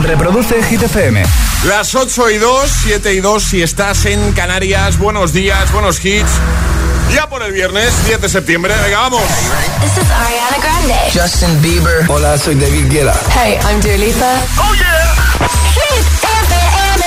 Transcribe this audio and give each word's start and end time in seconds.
Reproduce 0.00 0.62
Hit 0.64 0.82
FM. 0.82 1.22
Las 1.64 1.94
8 1.94 2.30
y 2.30 2.38
2, 2.38 2.70
7 2.84 3.14
y 3.14 3.20
2 3.20 3.42
si 3.42 3.62
estás 3.62 4.06
en 4.06 4.32
Canarias. 4.32 4.98
Buenos 4.98 5.32
días, 5.32 5.70
buenos 5.72 6.04
hits. 6.04 6.30
Ya 7.14 7.28
por 7.28 7.42
el 7.42 7.52
viernes, 7.52 7.92
10 8.06 8.20
de 8.22 8.28
septiembre. 8.28 8.74
Venga, 8.82 8.98
vamos. 9.00 9.22
This 9.80 9.96
is 10.02 10.10
Ariana 10.10 10.58
Grande. 10.60 10.94
Justin 11.12 11.62
Bieber. 11.62 12.04
Hola, 12.08 12.36
soy 12.38 12.54
David 12.56 12.90
Guetta. 12.90 13.14
Hey, 13.34 13.58
I'm 13.68 13.80
Dua 13.80 13.96
Lipa. 13.96 14.34
¡Oh, 14.58 14.74
yeah! 14.74 15.14
Hit 15.74 16.04
FM. 16.42 17.04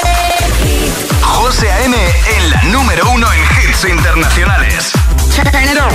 José 1.21 1.71
A.M. 1.71 1.95
en 1.97 2.49
la 2.49 2.61
número 2.63 3.09
uno 3.11 3.27
en 3.33 3.39
hits 3.69 3.85
internacionales. 3.85 4.91
Turn 5.35 5.47
it 5.63 5.77
on. 5.77 5.91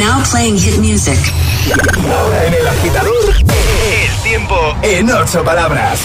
Now 0.00 0.22
playing 0.30 0.58
hit 0.58 0.78
music. 0.78 1.18
Ahora 2.10 2.46
en 2.46 2.54
el 2.54 2.66
agitador, 2.66 3.34
el 3.36 4.22
tiempo 4.22 4.56
en 4.80 5.10
ocho 5.10 5.44
palabras. 5.44 6.00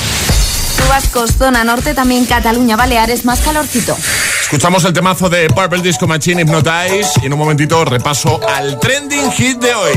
Vascos, 0.90 1.31
zona 1.38 1.63
norte, 1.63 1.94
también 1.94 2.26
Cataluña, 2.26 2.76
Baleares, 2.76 3.23
más 3.23 3.39
calorcito. 3.39 3.95
Escuchamos 4.41 4.84
el 4.84 4.91
temazo 4.91 5.30
de 5.30 5.48
Purple 5.48 5.81
Disco 5.81 6.08
Machine 6.08 6.41
Hypnotize 6.41 7.22
y 7.22 7.27
en 7.27 7.34
un 7.34 7.39
momentito 7.39 7.86
repaso 7.86 8.41
al 8.50 8.77
trending 8.81 9.31
hit 9.31 9.59
de 9.59 9.73
hoy. 9.73 9.94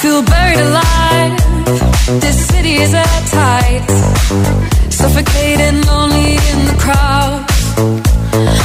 Feel 0.00 0.22
buried 0.22 0.60
alive. 0.60 2.20
This 2.20 2.46
city 2.46 2.82
is 2.82 2.94
at 2.94 3.06
tight. 3.30 3.82
Suffocating, 4.88 5.84
lonely 5.84 6.36
in 6.36 6.66
the 6.68 6.74
crowd. 6.78 8.13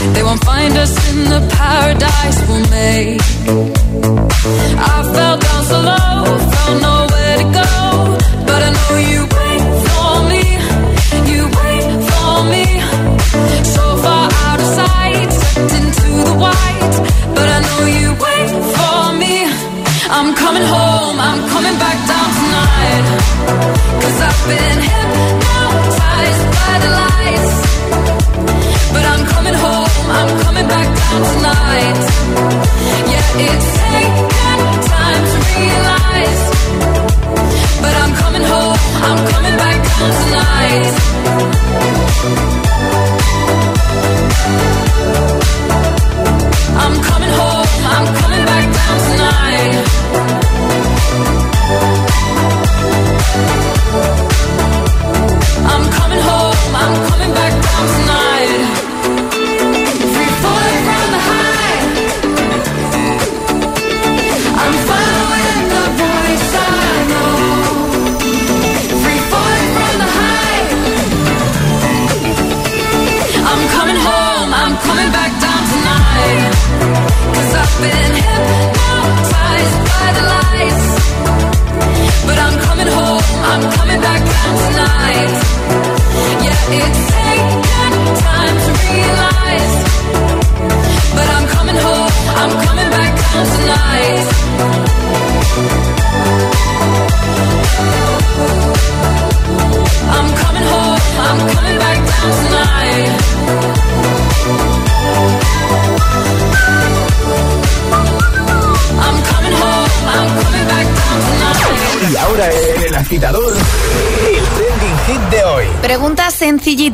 They 0.00 0.22
won't 0.22 0.42
find 0.44 0.76
us 0.78 1.12
in 1.12 1.24
the 1.24 1.40
paradise 1.54 2.48
we'll 2.48 2.70
make. 2.70 4.29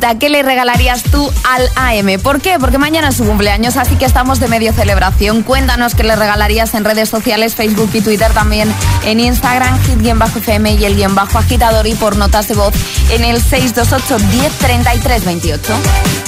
Sencillita, 0.07 0.19
¿qué 0.19 0.31
le 0.31 0.43
regalarías 0.43 1.03
tú 1.05 1.31
al 1.45 1.69
AM? 1.77 2.21
¿Por 2.21 2.41
qué? 2.41 2.59
Porque 2.59 2.79
mañana 2.79 3.09
es 3.09 3.17
su 3.17 3.25
cumpleaños, 3.25 3.77
así 3.77 3.97
que 3.97 4.05
estamos 4.05 4.41
de 4.41 4.49
medio 4.49 4.73
celebración. 4.73 5.43
Cuéntanos 5.43 5.95
qué 5.95 6.03
le 6.03 6.17
regalarías 6.17 6.75
en 6.75 6.85
redes 6.85 7.09
sociales, 7.09 7.55
Facebook 7.55 7.91
y 7.95 8.01
Twitter, 8.01 8.33
también 8.33 8.73
en 9.05 9.21
Instagram, 9.21 9.79
hit-fm 9.85 10.75
y 10.75 10.85
el 10.85 10.97
guion 10.97 11.15
bajo 11.15 11.39
agitador 11.39 11.87
y 11.87 11.95
por 11.95 12.17
notas 12.17 12.49
de 12.49 12.55
voz 12.55 12.75
en 13.11 13.25
el 13.25 13.41
628 13.41 14.19
10 14.31 15.25
28. 15.25 15.75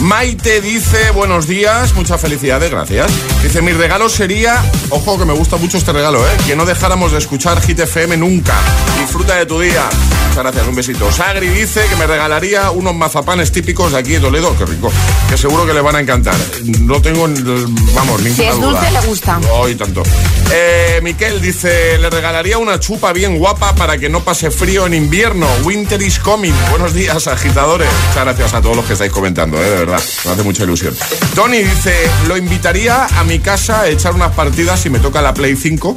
Maite 0.01 0.61
dice, 0.61 1.11
buenos 1.11 1.47
días, 1.47 1.95
muchas 1.95 2.21
felicidades, 2.21 2.71
gracias. 2.71 3.11
Dice, 3.43 3.63
mi 3.63 3.73
regalo 3.73 4.09
sería, 4.09 4.63
ojo 4.91 5.19
que 5.19 5.25
me 5.25 5.33
gusta 5.33 5.57
mucho 5.57 5.79
este 5.79 5.93
regalo, 5.93 6.25
¿eh? 6.27 6.31
que 6.47 6.57
no 6.57 6.65
dejáramos 6.65 7.13
de 7.13 7.19
escuchar 7.19 7.61
Hit 7.63 7.81
FM 7.81 8.17
nunca. 8.17 8.55
Disfruta 9.01 9.35
de 9.37 9.47
tu 9.47 9.61
día. 9.61 9.89
Muchas 10.39 10.53
gracias, 10.53 10.69
un 10.69 10.77
besito. 10.77 11.11
Sagri 11.11 11.49
dice 11.49 11.85
que 11.91 11.97
me 11.97 12.07
regalaría 12.07 12.71
unos 12.71 12.95
mazapanes 12.95 13.51
típicos 13.51 13.91
de 13.91 13.99
aquí 13.99 14.13
de 14.13 14.21
Toledo, 14.21 14.57
qué 14.57 14.67
rico, 14.67 14.89
que 15.29 15.37
seguro 15.37 15.67
que 15.67 15.75
le 15.75 15.81
van 15.81 15.97
a 15.97 16.01
encantar. 16.01 16.37
No 16.83 17.03
tengo, 17.03 17.23
vamos, 17.93 18.23
ninguna 18.23 18.37
Si 18.37 18.45
es 18.45 18.55
duda. 18.55 18.71
dulce, 18.71 18.91
le 18.93 19.01
gusta. 19.01 19.41
Hoy 19.51 19.75
tanto. 19.75 20.05
Eh, 20.53 21.01
Miquel 21.03 21.41
dice, 21.41 21.99
le 21.99 22.09
regalaría 22.09 22.57
una 22.59 22.79
chupa 22.79 23.13
bien 23.13 23.37
guapa 23.37 23.75
para 23.75 23.99
que 23.99 24.09
no 24.09 24.21
pase 24.21 24.53
frío 24.53 24.87
en 24.87 24.95
invierno. 24.95 25.49
Winter 25.65 26.01
is 26.01 26.21
coming. 26.21 26.55
Buenos 26.71 26.95
días, 26.95 27.27
agitadores. 27.27 27.89
Muchas 28.11 28.25
gracias 28.25 28.55
a 28.55 28.61
todos 28.63 28.77
los 28.77 28.85
que 28.85 28.93
estáis 28.93 29.11
comentando, 29.11 29.59
eh, 29.61 29.69
de 29.69 29.77
verdad. 29.77 30.01
Me 30.25 30.31
hace 30.31 30.43
mucha 30.45 30.63
ilusión. 30.63 30.97
Tony 31.35 31.59
dice, 31.65 31.97
lo 32.29 32.37
invitaría 32.37 33.07
a 33.07 33.25
mi 33.25 33.41
casa 33.41 33.81
a 33.81 33.89
echar 33.89 34.15
unas 34.15 34.33
partidas 34.37 34.79
si 34.79 34.89
me 34.89 35.01
toca 35.01 35.21
la 35.21 35.35
Play 35.35 35.57
5. 35.57 35.97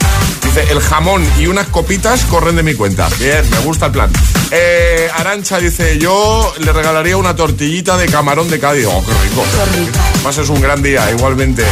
Dice, 0.53 0.69
el 0.69 0.81
jamón 0.81 1.25
y 1.39 1.47
unas 1.47 1.67
copitas 1.67 2.25
corren 2.25 2.57
de 2.57 2.63
mi 2.63 2.73
cuenta. 2.73 3.07
Bien, 3.19 3.49
me 3.51 3.59
gusta 3.59 3.85
el 3.85 3.93
plan. 3.93 4.11
Eh, 4.51 5.09
Arancha 5.15 5.59
dice, 5.59 5.97
yo 5.97 6.53
le 6.59 6.73
regalaría 6.73 7.15
una 7.15 7.33
tortillita 7.37 7.95
de 7.95 8.07
camarón 8.07 8.49
de 8.49 8.59
Cádiz. 8.59 8.85
Oh, 8.85 9.01
qué 9.01 9.29
rico. 9.29 9.45
Además 10.15 10.37
es 10.39 10.49
un 10.49 10.59
gran 10.59 10.83
día, 10.83 11.09
igualmente. 11.09 11.63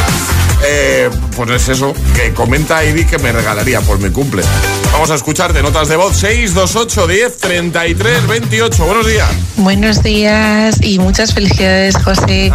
Eh, 0.65 1.09
pues 1.35 1.49
es 1.49 1.67
eso, 1.67 1.93
que 2.15 2.33
comenta 2.33 2.85
Ivy 2.85 3.03
que 3.03 3.17
me 3.17 3.33
regalaría 3.33 3.81
por 3.81 3.99
mi 3.99 4.11
cumple. 4.11 4.43
Vamos 4.91 5.11
a 5.11 5.15
escucharte, 5.15 5.61
notas 5.61 5.87
de 5.87 5.95
voz 5.95 6.17
628 6.17 7.07
10 7.07 7.37
33 7.37 8.27
28. 8.27 8.85
Buenos 8.85 9.07
días. 9.07 9.29
Buenos 9.55 10.03
días 10.03 10.75
y 10.81 10.99
muchas 10.99 11.33
felicidades, 11.33 11.95
José. 12.03 12.51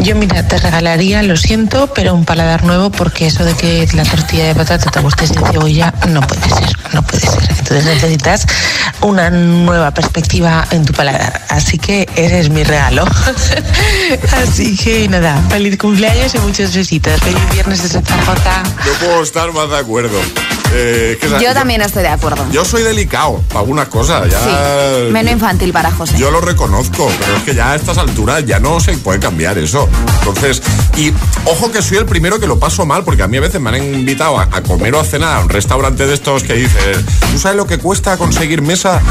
Yo, 0.00 0.16
mira, 0.16 0.46
te 0.48 0.58
regalaría, 0.58 1.22
lo 1.22 1.36
siento, 1.36 1.92
pero 1.94 2.14
un 2.14 2.24
paladar 2.24 2.64
nuevo 2.64 2.90
porque 2.90 3.28
eso 3.28 3.44
de 3.44 3.54
que 3.54 3.86
la 3.94 4.02
tortilla 4.04 4.46
de 4.48 4.54
patata 4.56 4.90
te 4.90 5.00
guste 5.00 5.26
sin 5.28 5.36
cebolla 5.46 5.94
no 6.08 6.20
puede 6.22 6.48
ser, 6.48 6.76
no 6.94 7.02
puede 7.02 7.20
ser. 7.20 7.48
Entonces 7.50 7.84
necesitas 7.84 8.46
una 9.02 9.30
nueva 9.30 9.92
perspectiva 9.92 10.66
en 10.72 10.84
tu 10.84 10.92
paladar. 10.94 11.42
Así 11.48 11.78
que 11.78 12.08
ese 12.16 12.40
es 12.40 12.50
mi 12.50 12.64
regalo. 12.64 13.04
Así 14.32 14.76
que 14.76 15.08
nada, 15.08 15.40
feliz 15.48 15.78
cumpleaños 15.78 16.34
y 16.34 16.38
muchos 16.38 16.74
besitos. 16.74 17.20
Feliz 17.20 17.42
viernes 17.52 17.92
de 17.92 18.00
Jota. 18.00 18.62
Yo 18.84 18.92
puedo 19.06 19.22
estar 19.22 19.52
más 19.52 19.70
de 19.70 19.76
acuerdo. 19.78 20.18
Eh, 20.70 21.16
que 21.18 21.26
esa- 21.26 21.40
Yo 21.40 21.54
también 21.58 21.82
estoy 21.82 22.02
de 22.02 22.08
acuerdo. 22.08 22.46
Yo 22.52 22.64
soy 22.64 22.84
delicado 22.84 23.42
para 23.48 23.60
algunas 23.60 23.88
cosas. 23.88 24.30
Ya, 24.30 24.38
Sí, 24.38 25.10
menos 25.10 25.32
infantil 25.32 25.72
para 25.72 25.90
José. 25.90 26.16
Yo 26.16 26.30
lo 26.30 26.40
reconozco, 26.40 27.10
pero 27.18 27.36
es 27.36 27.42
que 27.42 27.52
ya 27.54 27.72
a 27.72 27.74
estas 27.74 27.98
alturas 27.98 28.46
ya 28.46 28.60
no 28.60 28.78
se 28.78 28.96
puede 28.98 29.18
cambiar 29.18 29.58
eso. 29.58 29.88
Entonces, 30.20 30.62
y 30.96 31.12
ojo 31.46 31.72
que 31.72 31.82
soy 31.82 31.98
el 31.98 32.06
primero 32.06 32.38
que 32.38 32.46
lo 32.46 32.60
paso 32.60 32.86
mal, 32.86 33.02
porque 33.02 33.24
a 33.24 33.28
mí 33.28 33.38
a 33.38 33.40
veces 33.40 33.60
me 33.60 33.70
han 33.70 33.82
invitado 33.82 34.38
a, 34.38 34.44
a 34.44 34.62
comer 34.62 34.94
o 34.94 35.00
a 35.00 35.04
cenar 35.04 35.36
a 35.38 35.40
un 35.40 35.48
restaurante 35.48 36.06
de 36.06 36.14
estos 36.14 36.44
que 36.44 36.54
dices, 36.54 36.98
¿tú 37.32 37.38
sabes 37.40 37.56
lo 37.56 37.66
que 37.66 37.78
cuesta 37.78 38.16
conseguir 38.16 38.62
mesa? 38.62 39.02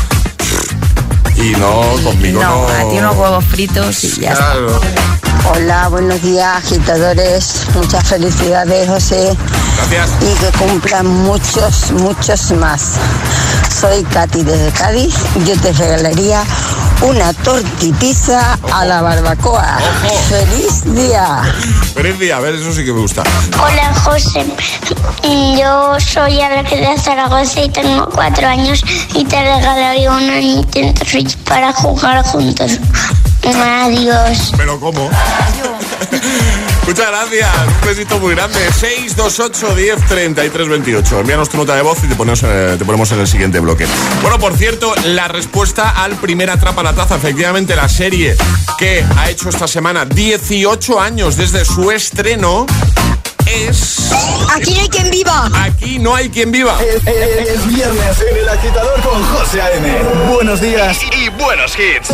Y 1.37 1.51
no, 1.51 1.81
conmigo 2.03 2.41
no. 2.41 2.67
no, 2.67 2.67
a 2.67 2.89
ti 2.89 2.97
unos 2.97 3.15
huevos 3.15 3.45
fritos 3.45 4.03
y 4.03 4.21
ya 4.21 4.31
está. 4.31 4.53
Hola, 5.53 5.87
buenos 5.87 6.21
días, 6.21 6.57
agitadores. 6.57 7.67
Muchas 7.75 8.03
felicidades, 8.07 8.89
José. 8.89 9.37
Gracias. 9.77 10.09
Y 10.21 10.33
que 10.39 10.57
cumplan 10.57 11.07
muchos, 11.07 11.91
muchos 11.91 12.51
más. 12.53 12.93
Soy 13.79 14.03
Katy 14.03 14.43
desde 14.43 14.71
Cádiz. 14.71 15.13
Yo 15.45 15.59
te 15.61 15.71
regalaría 15.73 16.43
una 17.01 17.33
tortipizza 17.33 18.57
a 18.73 18.85
la 18.85 19.01
barbacoa. 19.01 19.77
Ojo. 19.77 20.15
¡Feliz 20.29 20.83
día! 20.95 21.41
Feliz 21.94 22.19
día, 22.19 22.38
a 22.38 22.39
ver, 22.39 22.55
eso 22.55 22.73
sí 22.73 22.83
que 22.83 22.94
me 22.94 23.01
gusta. 23.01 23.23
Hola 23.61 23.94
José, 24.03 24.45
yo 25.59 25.99
soy 25.99 26.41
Alex 26.41 26.71
de 26.71 26.97
Zaragoza 26.97 27.61
y 27.61 27.69
tengo 27.69 28.09
cuatro 28.09 28.47
años 28.47 28.83
y 29.13 29.25
te 29.25 29.41
regalaría 29.41 30.11
una 30.11 30.38
Nintendo 30.38 31.05
Switch 31.05 31.38
para 31.38 31.71
jugar 31.73 32.23
juntos. 32.23 32.79
Adiós. 33.44 34.53
Pero 34.57 34.79
¿cómo? 34.79 35.09
Muchas 36.87 37.07
gracias. 37.09 37.49
Un 37.81 37.87
besito 37.87 38.17
muy 38.19 38.33
grande. 38.33 38.59
628 38.71 39.75
10 39.75 40.05
33 40.07 40.69
28. 40.69 41.19
Envíanos 41.19 41.49
tu 41.49 41.57
nota 41.57 41.75
de 41.75 41.81
voz 41.81 41.97
y 42.03 42.07
te 42.07 42.15
ponemos, 42.15 42.41
eh, 42.43 42.75
te 42.79 42.85
ponemos 42.85 43.11
en 43.11 43.19
el 43.19 43.27
siguiente 43.27 43.59
bloque. 43.59 43.85
Bueno, 44.21 44.39
por 44.39 44.55
cierto, 44.57 44.93
la 45.03 45.27
respuesta 45.27 45.89
al 45.89 46.15
primer 46.15 46.49
Atrapa 46.49 46.81
la 46.83 46.93
Taza, 46.93 47.17
efectivamente, 47.17 47.75
la 47.75 47.89
serie 47.89 48.35
que 48.79 49.05
ha 49.17 49.29
hecho 49.29 49.49
esta 49.49 49.67
semana 49.67 50.05
18 50.05 50.99
años 51.01 51.35
desde 51.35 51.65
su 51.65 51.91
estreno 51.91 52.65
es... 53.45 54.09
¡Aquí 54.55 54.73
no 54.73 54.81
hay 54.81 54.89
quien 54.89 55.09
viva! 55.11 55.49
Aquí 55.53 55.99
no 55.99 56.15
hay 56.15 56.29
quien 56.29 56.51
viva. 56.51 56.77
Es, 56.81 57.05
es- 57.05 57.49
es 57.49 57.67
viernes 57.67 58.21
en 58.31 58.37
el 58.37 58.49
agitador 58.49 59.01
con 59.01 59.23
José 59.25 59.61
A.M. 59.61 59.93
Buenos 60.33 60.61
días. 60.61 60.97
Y, 61.11 61.25
y 61.25 61.29
buenos 61.29 61.73
hits. 61.77 62.13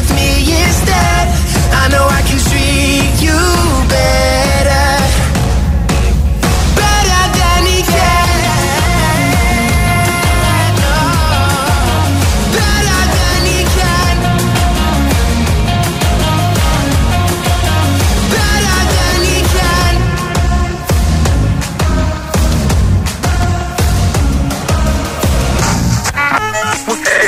with 0.00 0.14
me 0.14 0.30
instead? 0.64 1.24
I 1.82 1.88
know 1.92 2.06
I 2.08 2.22
can 2.28 2.38
treat 2.48 3.14
you 3.26 3.40
better. 3.88 4.88
Better 6.80 7.22
than 7.38 7.60
he 7.70 7.80
can. 7.94 8.38
Oh, 10.82 12.04
better 12.56 13.02
than 13.16 13.40
he 13.50 13.60
can. 13.76 14.16
Better 18.34 18.80
than 18.96 19.18
he 19.28 19.38
can. 19.54 19.94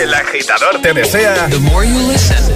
El 0.03 0.15
agitador 0.15 0.81
te 0.83 0.93
desea 0.95 1.47
The 1.49 1.59
more 1.59 1.85
you 1.85 1.99
listen, 2.09 2.52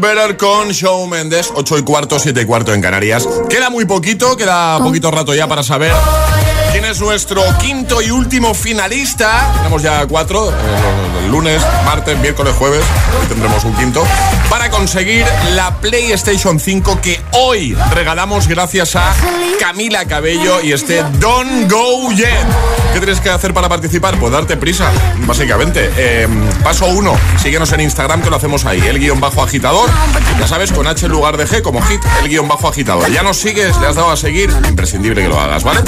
Better 0.00 0.36
con 0.36 0.70
Show 0.70 1.06
Mendes, 1.06 1.52
8 1.54 1.78
y 1.78 1.82
cuarto, 1.82 2.18
7 2.18 2.40
y 2.40 2.44
cuarto 2.46 2.72
en 2.72 2.80
Canarias. 2.80 3.28
Queda 3.48 3.68
muy 3.68 3.84
poquito, 3.84 4.36
queda 4.36 4.78
poquito 4.78 5.10
rato 5.10 5.34
ya 5.34 5.46
para 5.46 5.62
saber 5.62 5.92
quién 6.72 6.84
es 6.86 7.00
nuestro 7.00 7.42
quinto 7.58 8.00
y 8.00 8.10
último 8.10 8.54
finalista. 8.54 9.52
Tenemos 9.58 9.82
ya 9.82 10.06
cuatro, 10.06 10.50
eh, 10.50 11.24
el 11.24 11.30
lunes, 11.30 11.62
martes, 11.84 12.18
miércoles, 12.18 12.54
jueves, 12.58 12.82
hoy 13.20 13.26
tendremos 13.26 13.62
un 13.64 13.74
quinto, 13.74 14.02
para 14.50 14.68
conseguir 14.68 15.24
la 15.54 15.76
PlayStation 15.76 16.58
5 16.58 17.00
que 17.00 17.20
hoy 17.32 17.76
regalamos 17.92 18.48
gracias 18.48 18.96
a 18.96 19.14
Camila 19.60 20.04
Cabello 20.06 20.60
y 20.60 20.72
este 20.72 21.04
Don't 21.20 21.70
Go 21.70 22.10
Yet. 22.12 22.26
¿Qué 22.92 22.98
tienes 22.98 23.20
que 23.20 23.30
hacer 23.30 23.54
para 23.54 23.68
participar? 23.68 24.18
Pues 24.18 24.32
darte 24.32 24.56
prisa, 24.56 24.90
básicamente. 25.20 25.90
Eh, 25.96 26.26
paso 26.64 26.86
uno, 26.86 27.16
síguenos 27.40 27.72
en 27.72 27.82
Instagram 27.82 28.20
que 28.20 28.30
lo 28.30 28.36
hacemos 28.36 28.64
ahí, 28.64 28.80
el 28.80 28.98
guion 28.98 29.20
bajo 29.20 29.42
agitador. 29.42 29.88
Ya 30.40 30.48
sabes, 30.48 30.72
con 30.72 30.88
H 30.88 31.06
en 31.06 31.12
lugar 31.12 31.36
de 31.36 31.46
G 31.46 31.62
como 31.62 31.80
hit, 31.82 32.00
el 32.22 32.28
guion 32.28 32.48
bajo 32.48 32.68
agitador. 32.68 33.08
Ya 33.12 33.22
nos 33.22 33.36
sigues, 33.36 33.78
le 33.78 33.86
has 33.86 33.94
dado 33.94 34.10
a 34.10 34.16
seguir, 34.16 34.50
imprescindible 34.68 35.22
que 35.22 35.28
lo 35.28 35.38
hagas, 35.38 35.62
¿vale? 35.62 35.82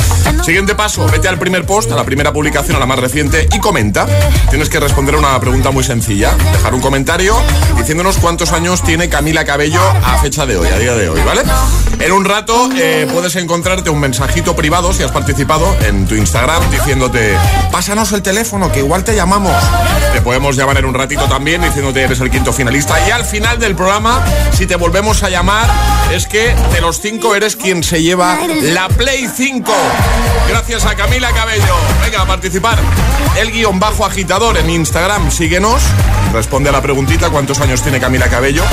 Siguiente 0.45 0.77
paso, 0.77 1.05
vete 1.07 1.27
al 1.27 1.39
primer 1.39 1.67
post, 1.67 1.91
a 1.91 1.97
la 1.97 2.05
primera 2.05 2.33
publicación, 2.33 2.77
a 2.77 2.79
la 2.79 2.87
más 2.87 3.01
reciente 3.01 3.49
y 3.53 3.59
comenta. 3.59 4.07
Tienes 4.51 4.69
que 4.69 4.79
responder 4.79 5.17
a 5.17 5.19
una 5.19 5.41
pregunta 5.41 5.73
muy 5.73 5.83
sencilla, 5.83 6.33
dejar 6.53 6.73
un 6.73 6.81
comentario 6.81 7.37
diciéndonos 7.77 8.19
cuántos 8.19 8.52
años 8.53 8.83
tiene 8.83 9.09
Camila 9.09 9.45
Cabello 9.45 9.81
a 9.81 10.19
fecha 10.19 10.45
de 10.47 10.57
hoy, 10.57 10.69
a 10.69 10.79
día 10.79 10.95
de 10.95 11.09
hoy, 11.09 11.21
¿vale? 11.23 11.43
En 12.03 12.11
un 12.11 12.25
rato 12.25 12.69
eh, 12.77 13.07
puedes 13.13 13.37
encontrarte 13.37 13.89
un 13.89 14.01
mensajito 14.01 14.57
privado 14.57 14.93
si 14.93 15.05
has 15.05 15.13
participado 15.13 15.73
en 15.83 16.09
tu 16.09 16.17
Instagram 16.17 16.69
diciéndote, 16.69 17.37
pásanos 17.71 18.11
el 18.11 18.23
teléfono 18.23 18.73
que 18.73 18.81
igual 18.81 19.05
te 19.05 19.15
llamamos. 19.15 19.55
Te 20.13 20.21
podemos 20.21 20.57
llamar 20.57 20.79
en 20.79 20.87
un 20.87 20.95
ratito 20.95 21.29
también 21.29 21.63
diciéndote 21.63 22.03
eres 22.03 22.19
el 22.19 22.29
quinto 22.29 22.53
finalista 22.53 22.97
y 23.07 23.13
al 23.13 23.25
final 23.25 23.61
del 23.61 23.77
programa, 23.77 24.21
si 24.53 24.67
te 24.67 24.75
volvemos 24.75 25.23
a 25.23 25.31
llamar, 25.31 25.71
es 26.13 26.27
que 26.27 26.57
de 26.73 26.81
los 26.81 27.01
cinco 27.01 27.37
eres 27.37 27.55
quien 27.55 27.85
se 27.85 28.03
lleva 28.03 28.37
la 28.63 28.89
Play 28.89 29.29
5. 29.33 29.73
Gracias 30.49 30.85
a 30.85 30.97
Camila 30.97 31.31
Cabello. 31.31 31.77
Venga, 32.03 32.23
a 32.23 32.27
participar. 32.27 32.81
El 33.39 33.53
guion 33.53 33.79
bajo 33.79 34.05
agitador 34.05 34.59
en 34.59 34.71
Instagram, 34.71 35.31
síguenos. 35.31 35.85
Responde 36.33 36.71
a 36.71 36.73
la 36.73 36.83
preguntita 36.83 37.31
cuántos 37.31 37.61
años 37.61 37.81
tiene 37.81 38.01
Camila 38.01 38.29
Cabello 38.29 38.65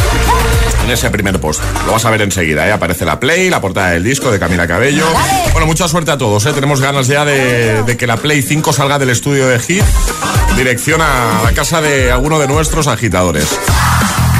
en 0.89 0.93
ese 0.93 1.11
primer 1.11 1.39
post. 1.39 1.61
Lo 1.85 1.91
vas 1.91 2.03
a 2.05 2.09
ver 2.09 2.23
enseguida, 2.23 2.67
¿eh? 2.67 2.71
Aparece 2.71 3.05
la 3.05 3.19
Play, 3.19 3.51
la 3.51 3.61
portada 3.61 3.91
del 3.91 4.03
disco 4.03 4.31
de 4.31 4.39
Camila 4.39 4.67
Cabello. 4.67 5.05
Bueno, 5.51 5.67
mucha 5.67 5.87
suerte 5.87 6.09
a 6.09 6.17
todos, 6.17 6.43
¿eh? 6.47 6.53
Tenemos 6.53 6.81
ganas 6.81 7.05
ya 7.05 7.25
de, 7.25 7.83
de 7.83 7.95
que 7.97 8.07
la 8.07 8.17
Play 8.17 8.41
5 8.41 8.73
salga 8.73 8.97
del 8.97 9.11
estudio 9.11 9.47
de 9.47 9.59
Hit, 9.59 9.83
dirección 10.57 10.99
a 11.01 11.41
la 11.43 11.51
casa 11.53 11.79
de 11.79 12.11
alguno 12.11 12.39
de 12.39 12.47
nuestros 12.47 12.87
agitadores. 12.87 13.47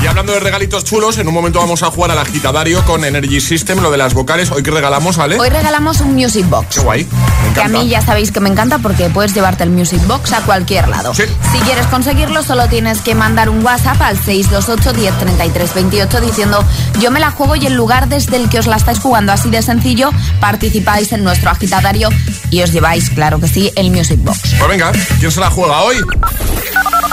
Y 0.01 0.07
hablando 0.07 0.31
de 0.31 0.39
regalitos 0.39 0.85
chulos, 0.85 1.17
en 1.17 1.27
un 1.27 1.33
momento 1.33 1.59
vamos 1.59 1.83
a 1.83 1.91
jugar 1.91 2.11
al 2.11 2.19
agitadario 2.19 2.85
con 2.85 3.03
Energy 3.03 3.41
System, 3.41 3.81
lo 3.81 3.91
de 3.91 3.97
las 3.97 4.13
vocales. 4.13 4.49
Hoy 4.49 4.63
que 4.63 4.71
regalamos, 4.71 5.17
¿vale? 5.17 5.37
Hoy 5.37 5.49
regalamos 5.49 5.99
un 5.99 6.15
Music 6.15 6.47
Box. 6.47 6.75
Qué 6.75 6.79
guay. 6.79 7.07
Me 7.47 7.53
Que 7.53 7.61
a 7.61 7.67
mí 7.67 7.89
ya 7.89 8.01
sabéis 8.01 8.31
que 8.31 8.39
me 8.39 8.47
encanta 8.49 8.77
porque 8.77 9.09
puedes 9.09 9.33
llevarte 9.33 9.63
el 9.63 9.71
Music 9.71 10.01
Box 10.07 10.31
a 10.31 10.41
cualquier 10.43 10.87
lado. 10.87 11.13
Sí. 11.13 11.23
Si 11.51 11.59
quieres 11.59 11.85
conseguirlo, 11.87 12.43
solo 12.43 12.67
tienes 12.69 13.01
que 13.01 13.13
mandar 13.13 13.49
un 13.49 13.61
WhatsApp 13.63 14.01
al 14.01 14.17
628 14.17 14.93
1033 14.93 15.73
28 15.73 16.21
diciendo 16.21 16.63
yo 16.99 17.11
me 17.11 17.19
la 17.19 17.31
juego 17.31 17.57
y 17.57 17.65
el 17.65 17.73
lugar 17.73 18.07
desde 18.07 18.37
el 18.37 18.49
que 18.49 18.59
os 18.59 18.67
la 18.67 18.77
estáis 18.77 18.99
jugando 18.99 19.33
así 19.33 19.49
de 19.49 19.61
sencillo, 19.61 20.11
participáis 20.39 21.11
en 21.11 21.25
nuestro 21.25 21.49
agitadario 21.49 22.07
y 22.51 22.61
os 22.61 22.71
lleváis, 22.71 23.09
claro 23.09 23.39
que 23.41 23.49
sí, 23.49 23.69
el 23.75 23.91
Music 23.91 24.19
Box. 24.23 24.55
Pues 24.57 24.69
venga, 24.69 24.93
¿quién 25.19 25.31
se 25.31 25.41
la 25.41 25.49
juega 25.49 25.81
hoy? 25.81 25.97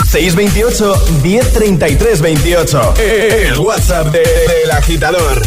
628 0.09 1.23
1033 1.23 2.21
28. 2.21 2.76
El 2.99 3.59
WhatsApp 3.61 4.13
de- 4.13 4.19
del 4.19 4.71
agitador. 4.71 5.43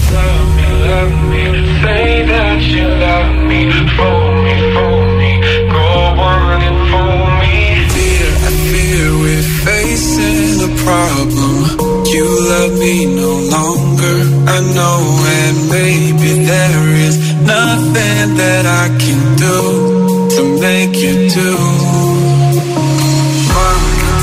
Facing 9.65 10.61
a 10.63 10.83
problem. 10.83 12.05
You 12.05 12.25
love 12.49 12.73
me 12.79 13.05
no 13.05 13.31
longer, 13.55 14.17
I 14.47 14.59
know, 14.73 14.99
and 15.41 15.69
maybe 15.69 16.45
there 16.45 16.87
is 17.07 17.17
nothing 17.41 18.35
that 18.41 18.65
I 18.65 18.87
can 19.03 19.21
do 19.35 20.29
to 20.35 20.41
make 20.59 20.95
you 20.95 21.29
do. 21.29 21.55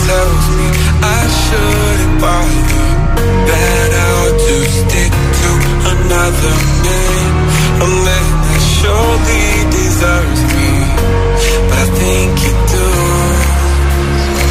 Tells 0.06 0.48
me 0.56 0.68
I 1.02 2.65
that 3.50 3.90
I'll 4.06 4.32
just 4.46 4.72
stick 4.82 5.12
to 5.40 5.50
another 5.94 6.54
man, 6.84 7.30
a 7.84 7.88
man 8.06 8.28
that 8.46 8.62
surely 8.78 9.46
deserves 9.78 10.42
me, 10.56 10.70
but 11.68 11.78
I 11.78 11.86
think 12.00 12.30
you 12.44 12.54
do. 12.74 12.88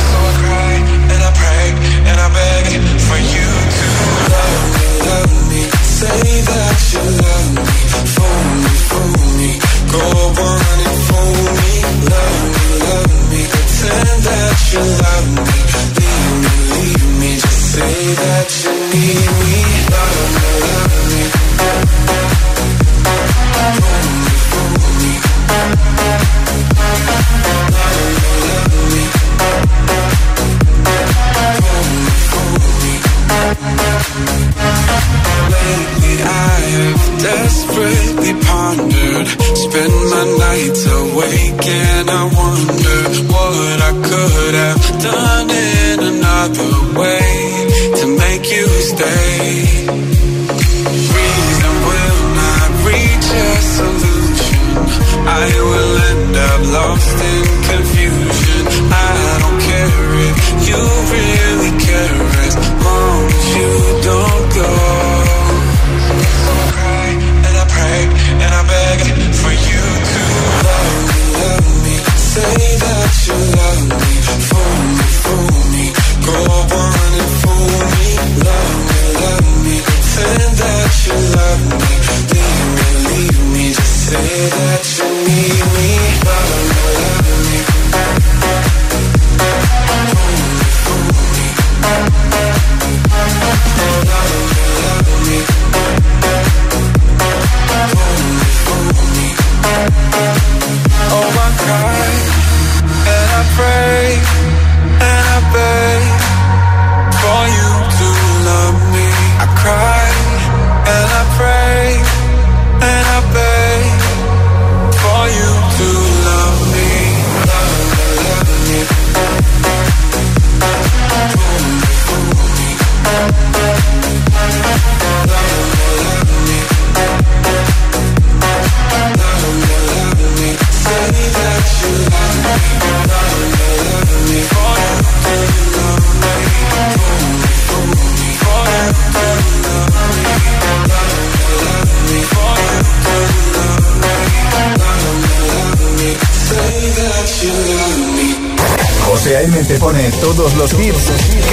So 0.10 0.18
I 0.30 0.34
cry 0.42 0.74
and 1.14 1.22
I 1.30 1.32
pray 1.42 1.66
and 2.10 2.18
I 2.26 2.28
beg 2.40 2.66
for 3.08 3.20
you 3.34 3.50
to 3.78 3.88
love 4.34 4.64
me, 4.76 4.88
love 5.10 5.34
me. 5.52 5.62
Say 6.00 6.22
that 6.52 6.78
you 6.92 7.04
love 7.24 7.50
me, 7.56 7.70
fool 8.16 8.44
me, 8.64 8.74
fool 8.90 9.16
me. 9.40 9.52
Go 9.96 10.04
on 10.50 10.78
and 10.88 10.98
fool 11.08 11.44
me, 11.60 11.74
love 12.12 12.40
me, 12.44 12.45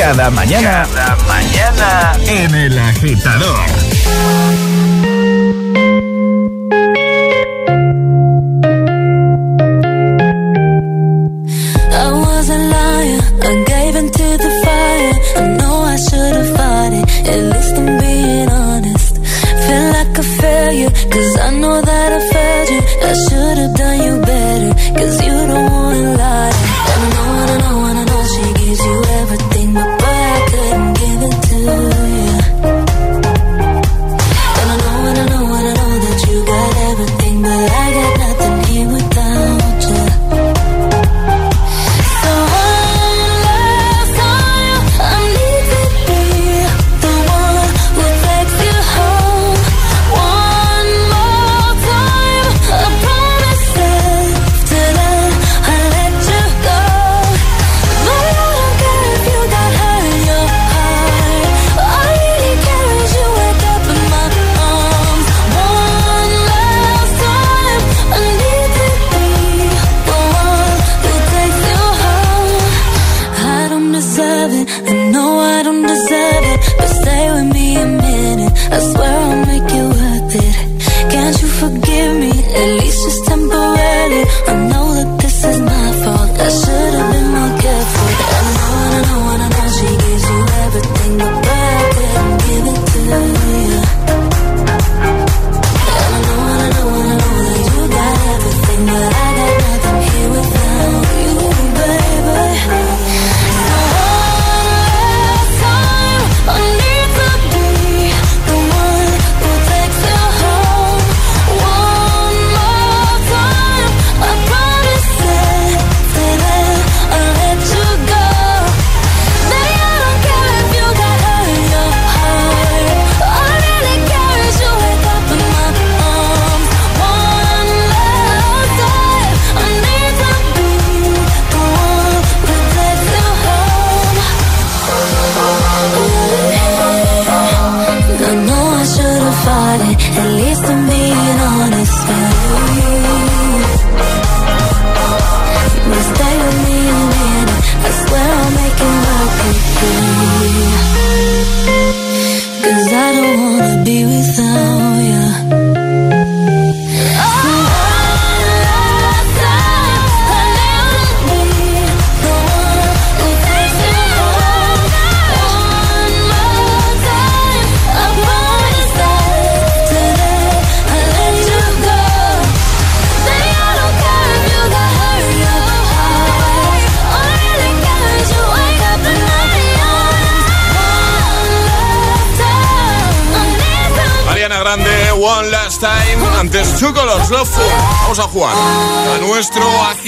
cada 0.02 0.30
mañana. 0.30 0.84
Cada 0.92 1.16
mañana 1.26 2.12
en 2.26 2.52
el 2.56 2.76
agitador. 2.76 4.91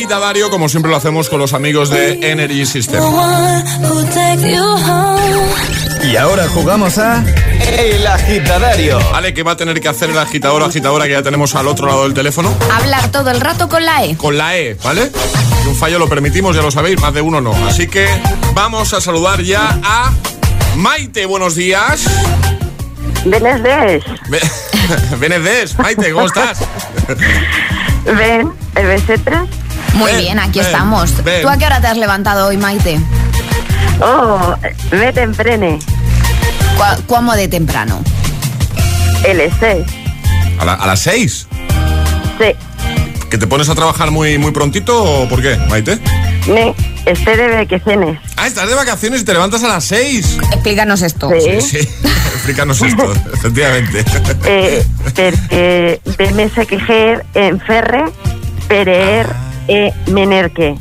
Agitadario, 0.04 0.50
como 0.50 0.68
siempre 0.68 0.90
lo 0.90 0.98
hacemos 0.98 1.30
con 1.30 1.38
los 1.38 1.54
amigos 1.54 1.88
de 1.88 2.30
Energy 2.30 2.66
System. 2.66 3.02
Y 6.02 6.16
ahora 6.16 6.46
jugamos 6.48 6.98
a 6.98 7.24
El 7.78 8.06
Agitadario. 8.06 8.98
Ale, 9.14 9.32
¿qué 9.32 9.42
va 9.42 9.52
a 9.52 9.56
tener 9.56 9.80
que 9.80 9.88
hacer 9.88 10.10
el 10.10 10.18
agitador 10.18 10.60
o 10.60 10.66
agitadora 10.66 11.06
que 11.06 11.12
ya 11.12 11.22
tenemos 11.22 11.54
al 11.54 11.68
otro 11.68 11.86
lado 11.86 12.02
del 12.02 12.12
teléfono? 12.12 12.54
Hablar 12.70 13.10
todo 13.12 13.30
el 13.30 13.40
rato 13.40 13.66
con 13.70 13.86
la 13.86 14.04
E. 14.04 14.14
Con 14.18 14.36
la 14.36 14.58
E, 14.58 14.76
¿vale? 14.84 15.10
Si 15.62 15.68
un 15.68 15.74
fallo 15.74 15.98
lo 15.98 16.06
permitimos, 16.06 16.54
ya 16.54 16.60
lo 16.60 16.70
sabéis, 16.70 17.00
más 17.00 17.14
de 17.14 17.22
uno 17.22 17.40
no. 17.40 17.54
Así 17.66 17.86
que 17.88 18.06
vamos 18.52 18.92
a 18.92 19.00
saludar 19.00 19.40
ya 19.40 19.80
a 19.82 20.12
Maite. 20.76 21.24
Buenos 21.24 21.54
días. 21.54 22.04
Buenos 23.24 23.62
días. 23.62 24.02
Benedés, 25.18 25.78
Maite, 25.78 26.12
¿cómo 26.12 26.26
estás? 26.26 26.58
Ven, 28.04 28.52
¿vosotros? 28.74 29.48
Muy 29.94 30.10
Ven, 30.12 30.20
bien, 30.20 30.38
aquí 30.38 30.58
ven, 30.58 30.66
estamos. 30.66 31.24
ven. 31.24 31.42
¿Tú 31.42 31.48
a 31.48 31.56
qué 31.56 31.66
hora 31.66 31.80
te 31.80 31.86
has 31.86 31.96
levantado 31.96 32.48
hoy, 32.48 32.56
Maite? 32.56 33.00
Oh, 34.00 34.54
me 34.92 35.12
temprane. 35.12 35.78
¿Cómo 37.06 37.34
de 37.34 37.48
temprano? 37.48 38.02
LC. 39.24 39.84
¿A, 40.58 40.64
la- 40.64 40.74
a 40.74 40.86
las 40.86 41.00
seis? 41.00 41.46
Sí. 42.38 42.54
¿Que 43.30 43.38
te 43.38 43.46
pones 43.46 43.68
a 43.68 43.74
trabajar 43.74 44.10
muy, 44.10 44.38
muy 44.38 44.50
prontito 44.52 45.02
o 45.02 45.28
por 45.28 45.40
qué, 45.42 45.56
Maite? 45.68 45.98
Me, 46.48 46.74
este 47.06 47.36
de 47.36 47.48
vacaciones. 47.64 48.18
Ah, 48.36 48.46
estás 48.46 48.68
de 48.68 48.74
vacaciones 48.74 49.22
y 49.22 49.24
te 49.24 49.32
levantas 49.32 49.62
a 49.64 49.68
las 49.68 49.84
seis. 49.84 50.36
Explícanos 50.52 51.02
esto. 51.02 51.30
Sí. 51.40 51.60
Sí, 51.60 51.78
explícanos 52.34 52.82
esto, 52.82 53.12
efectivamente. 53.32 54.04
Eh, 54.44 54.84
porque 55.02 56.00
veme 56.18 56.50
a 56.56 56.64
quejer 56.66 57.24
en 57.34 57.60
Ferre, 57.60 58.04
Pereer, 58.68 59.26
e 59.68 59.92
Menerque. 60.10 60.74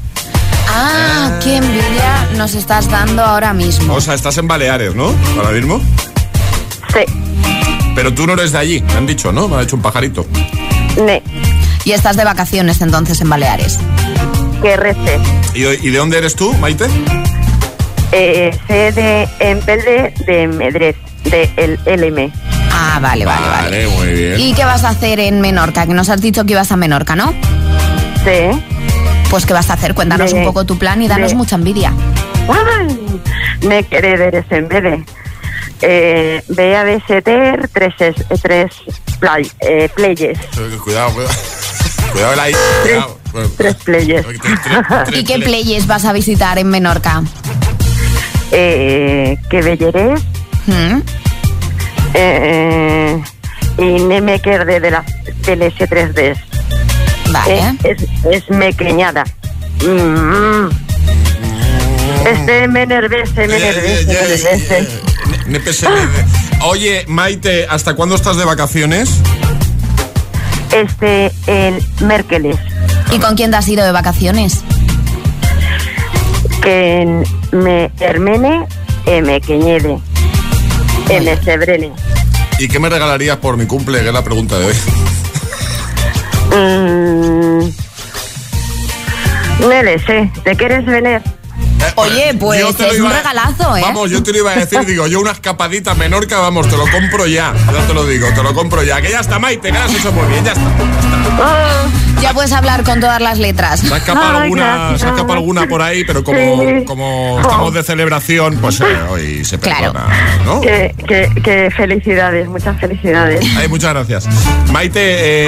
Ah, 0.70 1.40
qué 1.44 1.58
envidia 1.58 2.28
nos 2.38 2.56
estás 2.56 2.90
dando 2.90 3.24
ahora 3.24 3.54
mismo. 3.54 3.94
O 3.94 4.02
sea, 4.02 4.14
estás 4.16 4.38
en 4.38 4.48
Baleares, 4.48 4.96
¿no? 4.96 5.14
Ahora 5.38 5.52
mismo. 5.52 5.80
Sí. 6.94 7.02
Pero 7.96 8.14
tú 8.14 8.26
no 8.26 8.34
eres 8.34 8.52
de 8.52 8.58
allí, 8.58 8.82
me 8.82 8.94
han 8.94 9.06
dicho, 9.06 9.32
¿no? 9.32 9.48
Me 9.48 9.58
ha 9.58 9.62
hecho 9.62 9.76
un 9.76 9.82
pajarito. 9.84 10.26
Ne, 11.04 11.22
Y 11.86 11.92
estás 11.92 12.16
de 12.18 12.24
vacaciones 12.24 12.82
entonces 12.82 13.20
en 13.22 13.30
Baleares. 13.30 13.78
que 14.62 14.76
rece. 14.78 15.20
¿Y, 15.54 15.64
y 15.66 15.92
de 15.92 15.98
dónde 15.98 16.18
eres 16.18 16.36
tú, 16.36 16.54
Maite? 16.56 16.86
Eh, 18.12 18.58
sé 18.68 18.92
de 18.92 19.28
Empelde 19.40 20.14
de 20.28 20.48
Medrez, 20.48 20.96
de 21.26 21.50
el 21.58 21.80
LM. 21.86 22.32
Ah, 22.72 23.00
vale, 23.02 23.26
vale, 23.26 23.48
vale. 23.48 23.88
muy 23.88 24.08
bien. 24.08 24.40
¿Y 24.40 24.54
qué 24.54 24.64
vas 24.66 24.84
a 24.84 24.90
hacer 24.90 25.20
en 25.20 25.42
Menorca? 25.42 25.86
Que 25.88 25.94
nos 25.94 26.10
has 26.10 26.22
dicho 26.22 26.46
que 26.46 26.54
ibas 26.54 26.72
a 26.72 26.78
Menorca, 26.78 27.16
¿no? 27.16 27.34
Sí. 28.24 28.64
Pues 29.34 29.48
¿qué 29.48 29.54
vas 29.54 29.68
a 29.72 29.74
hacer? 29.74 29.96
Cuéntanos 29.96 30.32
De- 30.32 30.38
un 30.38 30.44
poco 30.46 30.64
tu 30.64 30.78
plan 30.78 31.02
y 31.02 31.08
danos 31.08 31.32
de- 31.32 31.36
mucha 31.36 31.56
envidia. 31.56 31.92
Ay, 32.48 33.20
me 33.68 33.84
quiere 33.84 34.16
ver 34.16 34.46
en 34.48 34.68
vez 34.68 35.04
eh, 35.82 36.44
ve 36.50 36.76
a 36.78 36.84
visitar 36.84 37.68
tres, 37.74 37.96
es- 37.98 38.42
tres 38.44 38.72
play, 39.20 39.52
eh, 39.62 39.90
playes. 39.96 40.38
Cuidado, 40.84 40.84
cuidado. 40.84 41.12
Cuidado 42.14 42.42
ahí. 42.42 42.54
Cuidado. 42.84 43.20
Bueno, 43.32 43.50
Tres 43.58 43.76
playes. 43.84 44.24
tres- 44.24 44.40
tres- 44.40 44.60
tres 45.08 45.20
¿Y 45.20 45.24
qué 45.24 45.34
play- 45.40 45.64
playes 45.64 45.88
vas 45.88 46.06
a 46.06 46.14
visitar 46.14 46.60
en 46.60 46.70
Menorca? 46.70 47.24
Eh, 48.52 49.36
que 49.50 49.62
bellerés 49.64 50.22
¿Mm? 50.68 51.00
eh, 52.14 53.24
y 53.80 53.84
no 54.04 54.22
me 54.22 54.40
quede 54.40 54.80
de 54.80 54.92
la 54.92 55.04
del 55.48 55.64
S3D. 55.64 56.38
Vale. 57.34 57.60
Eh, 57.60 57.78
es, 57.84 58.04
es 58.32 58.50
mequeñada. 58.50 59.24
Mm. 59.84 60.70
Este 62.26 62.68
me 62.68 62.86
nervese, 62.86 63.48
me 63.48 63.60
nervese, 63.60 64.06
me 64.06 64.14
nervese. 64.14 64.88
NPS. 65.48 65.86
Oye, 66.62 67.04
Maite, 67.08 67.66
¿hasta 67.70 67.96
cuándo 67.96 68.16
estás 68.16 68.38
de 68.38 68.46
vacaciones? 68.46 69.10
Este, 70.72 71.32
el 71.48 71.84
Merkeles, 72.00 72.58
¿Y 73.12 73.20
con 73.20 73.36
quién 73.36 73.52
te 73.52 73.58
has 73.58 73.68
ido 73.68 73.84
de 73.84 73.92
vacaciones? 73.92 74.64
que 76.62 77.24
me 77.52 77.92
hermene 78.00 78.66
e 79.06 79.22
me 79.22 79.42
queñede, 79.42 80.00
e 81.10 81.20
me 81.20 81.36
sebrene. 81.44 81.92
¿Y 82.58 82.70
qué 82.70 82.80
me 82.80 82.88
regalarías 82.90 83.38
por 83.38 83.58
mi 83.58 83.66
cumple? 83.66 84.00
Que 84.00 84.08
es 84.08 84.14
la 84.14 84.24
pregunta 84.24 84.58
de 84.58 84.68
hoy. 84.68 84.76
Mm, 86.50 87.70
sé, 90.06 90.32
¿te 90.44 90.56
quieres 90.56 90.86
venir? 90.86 91.22
Oye, 91.96 92.34
pues 92.40 92.60
Yo 92.62 92.74
te 92.74 92.84
lo 92.84 92.92
es 92.94 93.00
un 93.00 93.12
a- 93.12 93.18
regalazo, 93.18 93.78
¿eh? 93.78 93.82
Vamos, 93.82 94.10
yo 94.10 94.24
te 94.24 94.32
lo 94.32 94.38
iba 94.40 94.52
a 94.52 94.56
decir, 94.56 94.86
digo, 94.86 95.06
yo 95.08 95.20
una 95.20 95.32
escapadita 95.32 95.92
a 95.92 95.96
Menorca, 95.96 96.40
vamos, 96.40 96.68
te 96.70 96.78
lo 96.78 96.90
compro 96.90 97.28
ya. 97.28 97.54
Ya 97.72 97.88
te 97.88 97.94
lo 97.94 98.06
digo, 98.06 98.30
te 98.34 98.42
lo 98.42 98.54
compro 98.54 98.84
ya. 98.84 99.02
Que 99.02 99.12
ya 99.12 99.20
está, 99.20 99.38
Maite, 99.38 99.72
que 99.72 99.78
has 99.78 99.94
hecho 99.94 100.12
muy 100.12 100.26
bien, 100.28 100.44
ya 100.46 100.54
está. 100.54 100.72
Ya 102.22 102.34
puedes 102.34 102.54
hablar 102.54 102.84
con 102.86 103.02
todas 103.02 103.20
las 103.22 103.38
letras. 103.38 103.82
Se 103.82 103.94
ha 103.94 103.98
escapado 103.98 104.38
Ay, 104.38 104.44
alguna, 104.44 104.98
se 104.98 105.06
ha 105.06 105.10
escapado 105.10 105.34
alguna 105.34 105.68
por 105.68 105.82
ahí, 105.82 106.06
pero 106.06 106.24
como, 106.24 106.38
Sí. 106.38 106.86
como 106.86 107.38
estamos 107.42 107.74
de 107.74 107.84
celebración, 107.84 108.58
pues 108.62 108.80
eh, 108.80 108.86
hoy 109.10 109.44
se 109.44 109.60
Claro. 109.60 109.92
perdona, 109.92 110.08
¿no? 110.46 110.62
Que, 110.62 110.96
que, 111.06 111.30
que 111.44 111.70
felicidades, 111.76 112.48
muchas 112.48 112.80
felicidades. 112.80 113.46
Ay, 113.58 113.68
muchas 113.68 113.94
gracias. 113.94 114.30
Maite, 114.72 115.02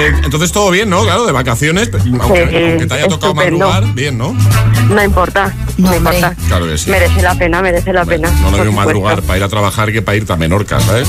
eh, 0.06 0.12
entonces 0.22 0.52
todo 0.52 0.70
bien, 0.70 0.90
¿no? 0.90 1.02
Claro, 1.02 1.24
de 1.24 1.32
vacaciones, 1.32 1.90
aunque, 1.94 2.42
aunque 2.42 2.86
te 2.86 2.94
haya 2.94 3.08
tocado 3.08 3.32
estupendo. 3.32 3.68
madrugar, 3.68 3.94
bien, 3.94 4.18
¿no? 4.18 4.36
No 4.90 5.02
importa, 5.02 5.52
no, 5.78 5.96
importa. 5.96 6.34
Claro 6.46 6.66
que 6.66 6.76
sí. 6.76 6.90
Merece 6.90 7.22
la 7.22 7.34
pena, 7.36 7.62
merece 7.62 7.92
la 7.92 8.04
pena. 8.04 8.30
No 8.30 8.50
lo 8.50 8.58
veo 8.62 8.72
madrugar 8.72 9.22
para 9.22 9.38
ir 9.38 9.44
a 9.44 9.48
trabajar 9.48 9.90
que 9.92 10.02
para 10.02 10.16
irte 10.16 10.32
a 10.32 10.36
Menorca, 10.36 10.78
¿sabes? 10.80 11.08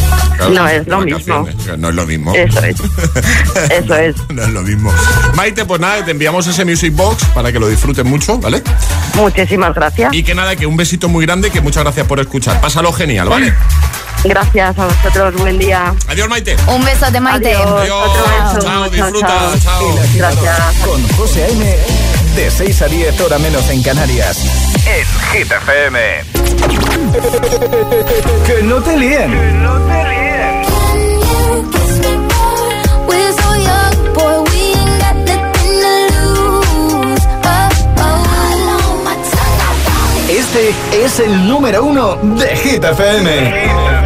No 0.54 0.66
es 0.68 0.88
lo 0.88 1.00
vacaciones. 1.00 1.56
No 1.78 1.90
es 1.90 1.96
lo 1.96 2.06
mismo. 2.06 2.34
Eso 2.34 2.64
es. 2.64 2.76
Eso 3.72 3.96
es. 3.98 4.16
no 4.30 4.44
es 4.44 4.50
lo 4.50 4.57
mismo. 4.62 4.94
Maite, 5.36 5.66
pues 5.66 5.80
nada, 5.80 6.04
te 6.04 6.12
enviamos 6.12 6.48
ese 6.48 6.66
Music 6.66 6.94
Box 6.96 7.26
para 7.34 7.52
que 7.52 7.60
lo 7.60 7.68
disfruten 7.68 8.08
mucho, 8.08 8.38
¿vale? 8.40 8.62
Muchísimas 9.16 9.74
gracias. 9.74 10.14
Y 10.14 10.24
que 10.24 10.36
nada, 10.36 10.56
que 10.56 10.66
un 10.66 10.78
besito 10.78 11.10
muy 11.10 11.26
grande, 11.26 11.50
que 11.50 11.62
muchas 11.62 11.84
gracias 11.84 12.06
por 12.08 12.20
escuchar. 12.20 12.60
Pásalo 12.62 12.92
genial, 12.94 13.30
¿vale? 13.30 13.54
Gracias 14.24 14.78
a 14.80 14.86
vosotros, 14.86 15.36
buen 15.36 15.58
día. 15.60 15.94
Adiós, 16.08 16.28
Maite. 16.28 16.56
Un 16.68 16.84
besote, 16.84 17.20
Maite. 17.20 17.56
Adiós. 17.56 17.82
Adiós. 17.82 18.10
Otro 18.10 18.24
beso. 18.24 18.60
Chao, 18.60 18.62
Chao, 18.62 18.90
disfruta. 18.90 19.28
chao. 19.28 19.58
Chao. 19.60 20.00
Gracias. 20.16 20.60
Con 20.86 21.08
José 21.10 21.44
A.M. 21.46 21.78
De 22.36 22.52
6 22.52 22.82
a 22.82 22.88
10 22.88 23.22
hora 23.22 23.38
menos 23.40 23.68
en 23.70 23.82
Canarias. 23.84 24.38
En 24.86 25.06
Hit 25.40 25.52
FM. 25.52 26.00
Que 28.46 28.64
no 28.64 28.82
te 28.82 28.98
líen. 28.98 29.32
We're 29.32 29.54
Este 40.48 41.04
es 41.04 41.20
el 41.20 41.46
número 41.46 41.84
uno 41.84 42.16
de 42.40 42.56
Hit 42.56 42.82
FM. 42.82 43.97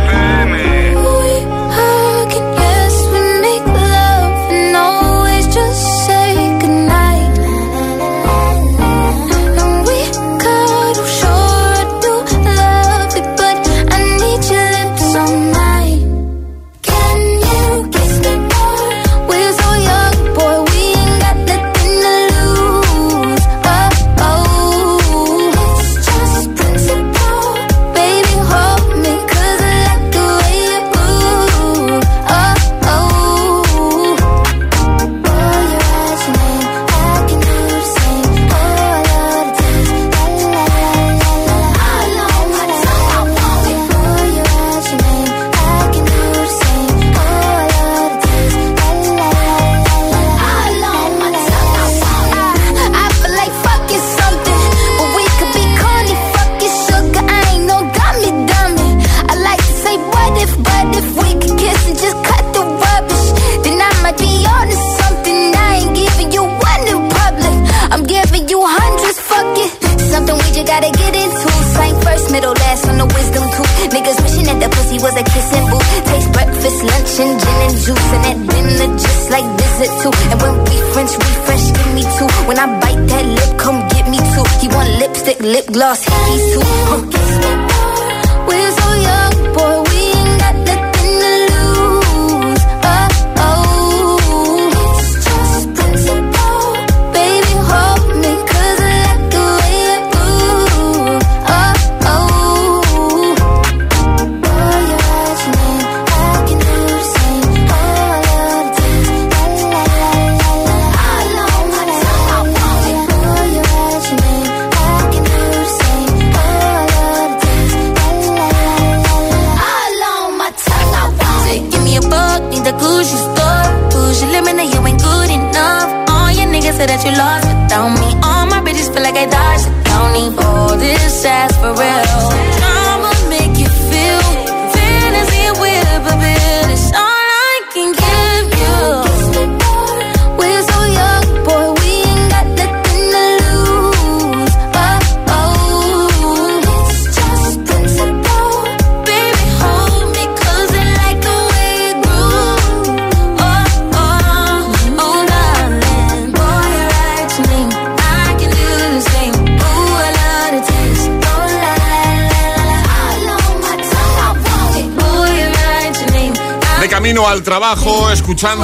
Camino 167.01 167.27
al 167.27 167.41
trabajo, 167.41 168.11
escuchando 168.11 168.63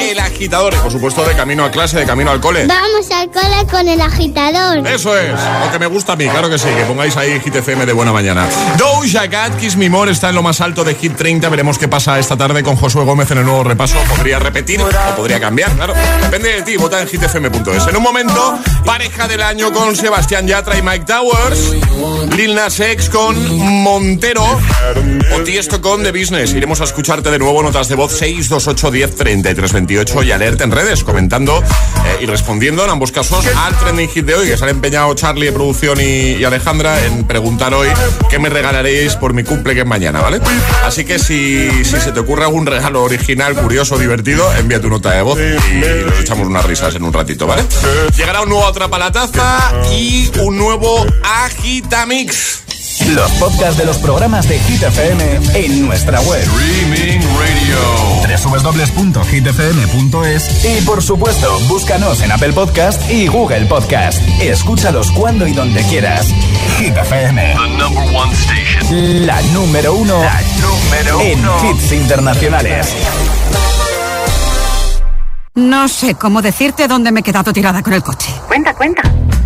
el 0.00 0.18
agitador. 0.18 0.74
Y 0.74 0.76
por 0.78 0.90
supuesto, 0.90 1.24
de 1.24 1.36
camino 1.36 1.64
a 1.64 1.70
clase, 1.70 1.96
de 2.00 2.04
camino 2.04 2.32
al 2.32 2.40
cole. 2.40 2.66
Vamos 2.66 3.08
al 3.12 3.30
cole 3.30 3.64
con 3.70 3.86
el 3.88 4.00
agitador. 4.00 4.84
Eso 4.88 5.16
es, 5.16 5.30
lo 5.64 5.70
que 5.70 5.78
me 5.78 5.86
gusta 5.86 6.14
a 6.14 6.16
mí, 6.16 6.26
claro 6.26 6.50
que 6.50 6.58
sí, 6.58 6.66
que 6.66 6.82
pongáis 6.82 7.16
ahí 7.16 7.38
Hit 7.38 7.54
FM 7.54 7.86
de 7.86 7.92
buena 7.92 8.12
mañana. 8.12 8.48
Doja 8.76 9.30
Cat, 9.30 9.56
Kiss 9.60 9.76
Me 9.76 9.88
More 9.88 10.10
está 10.10 10.30
en 10.30 10.34
lo 10.34 10.42
más 10.42 10.60
alto 10.60 10.82
de 10.82 10.96
Hit 10.96 11.14
30. 11.14 11.48
Veremos 11.48 11.78
qué 11.78 11.86
pasa 11.86 12.18
esta 12.18 12.36
tarde 12.36 12.64
con 12.64 12.74
Josué 12.74 13.04
Gómez 13.04 13.30
en 13.30 13.38
el 13.38 13.44
nuevo 13.44 13.62
repaso. 13.62 13.96
Podría 14.08 14.40
repetir 14.40 14.80
o 14.82 14.88
podría 15.16 15.38
cambiar, 15.38 15.70
claro. 15.76 15.94
Depende 16.22 16.54
de 16.54 16.62
ti, 16.62 16.76
vota 16.76 17.00
en 17.00 17.06
hitfm.es. 17.06 17.86
En 17.86 17.96
un 17.96 18.02
momento, 18.02 18.58
pareja 18.84 19.28
del 19.28 19.42
año 19.42 19.72
con 19.72 19.94
Sebastián 19.94 20.48
Yatra 20.48 20.76
y 20.76 20.82
Mike 20.82 21.04
Towers. 21.04 21.76
Lil 22.36 22.56
Nas 22.56 22.80
X 22.80 23.10
con 23.10 23.36
Montero. 23.84 24.44
O 25.36 25.40
Tiesto 25.42 25.80
con 25.80 26.02
The 26.02 26.10
Business. 26.10 26.52
Iremos 26.52 26.80
a 26.80 26.84
escucharte 26.84 27.30
de 27.30 27.38
nuevo 27.38 27.54
de 27.76 27.94
voz 27.94 28.10
628 28.12 28.90
10 28.90 29.16
33 29.16 29.72
28 29.74 30.22
y 30.22 30.32
alerta 30.32 30.64
en 30.64 30.70
redes, 30.70 31.04
comentando 31.04 31.62
eh, 31.62 32.22
y 32.22 32.26
respondiendo 32.26 32.82
en 32.82 32.88
ambos 32.88 33.12
casos 33.12 33.44
al 33.54 33.78
trending 33.78 34.08
hit 34.08 34.24
de 34.24 34.34
hoy, 34.34 34.48
que 34.48 34.56
se 34.56 34.64
han 34.64 34.70
empeñado 34.70 35.14
Charlie 35.14 35.44
de 35.44 35.52
producción 35.52 36.00
y, 36.00 36.42
Alejandra 36.42 37.04
en 37.04 37.24
preguntar 37.24 37.74
hoy 37.74 37.88
qué 38.30 38.38
me 38.38 38.48
regalaréis 38.48 39.16
por 39.16 39.34
mi 39.34 39.44
cumple 39.44 39.74
que 39.74 39.80
es 39.80 39.86
mañana, 39.86 40.22
¿vale? 40.22 40.40
Así 40.84 41.04
que 41.04 41.18
si, 41.18 41.68
si 41.84 42.00
se 42.00 42.12
te 42.12 42.20
ocurre 42.20 42.44
algún 42.44 42.64
regalo 42.64 43.02
original, 43.02 43.54
curioso, 43.54 43.98
divertido, 43.98 44.50
envía 44.54 44.80
tu 44.80 44.88
nota 44.88 45.10
de 45.10 45.20
voz 45.20 45.38
y 45.38 46.06
nos 46.06 46.18
echamos 46.18 46.46
unas 46.46 46.64
risas 46.64 46.94
en 46.94 47.02
un 47.02 47.12
ratito, 47.12 47.46
¿vale? 47.46 47.62
Llegará 48.16 48.40
un 48.40 48.48
nuevo 48.48 48.66
Atrapa 48.66 48.98
la 48.98 49.12
Taza 49.12 49.70
y 49.92 50.30
un 50.40 50.56
nuevo 50.56 51.04
Agitamix. 51.22 52.75
Los 53.04 53.30
podcasts 53.32 53.76
de 53.76 53.84
los 53.84 53.98
programas 53.98 54.48
de 54.48 54.58
Hit 54.58 54.82
FM 54.82 55.40
en 55.54 55.86
nuestra 55.86 56.18
web. 56.22 56.40
Streaming 56.42 57.20
Radio. 57.38 57.76
www.hitfm.es 59.04 60.64
y 60.64 60.80
por 60.82 61.02
supuesto, 61.02 61.58
búscanos 61.68 62.20
en 62.22 62.32
Apple 62.32 62.52
Podcast 62.52 63.08
y 63.10 63.26
Google 63.28 63.66
Podcast. 63.66 64.20
Escúchalos 64.40 65.10
cuando 65.12 65.46
y 65.46 65.52
donde 65.52 65.82
quieras. 65.84 66.28
Hit 66.78 66.96
FM. 66.96 67.54
The 67.54 67.68
number 67.76 68.02
one 68.16 68.32
station. 68.32 69.26
La 69.26 69.40
número 69.52 69.94
uno, 69.94 70.18
La 70.22 70.40
número 70.60 71.20
en 71.20 71.38
uno. 71.40 71.70
hits 71.70 71.92
internacionales. 71.92 72.88
No 75.54 75.86
sé 75.88 76.14
cómo 76.16 76.42
decirte 76.42 76.88
dónde 76.88 77.12
me 77.12 77.20
he 77.20 77.22
quedado 77.22 77.52
tirada 77.52 77.82
con 77.82 77.92
el 77.92 78.02
coche. 78.02 78.30
Cuenta, 78.48 78.74
cuenta. 78.74 79.02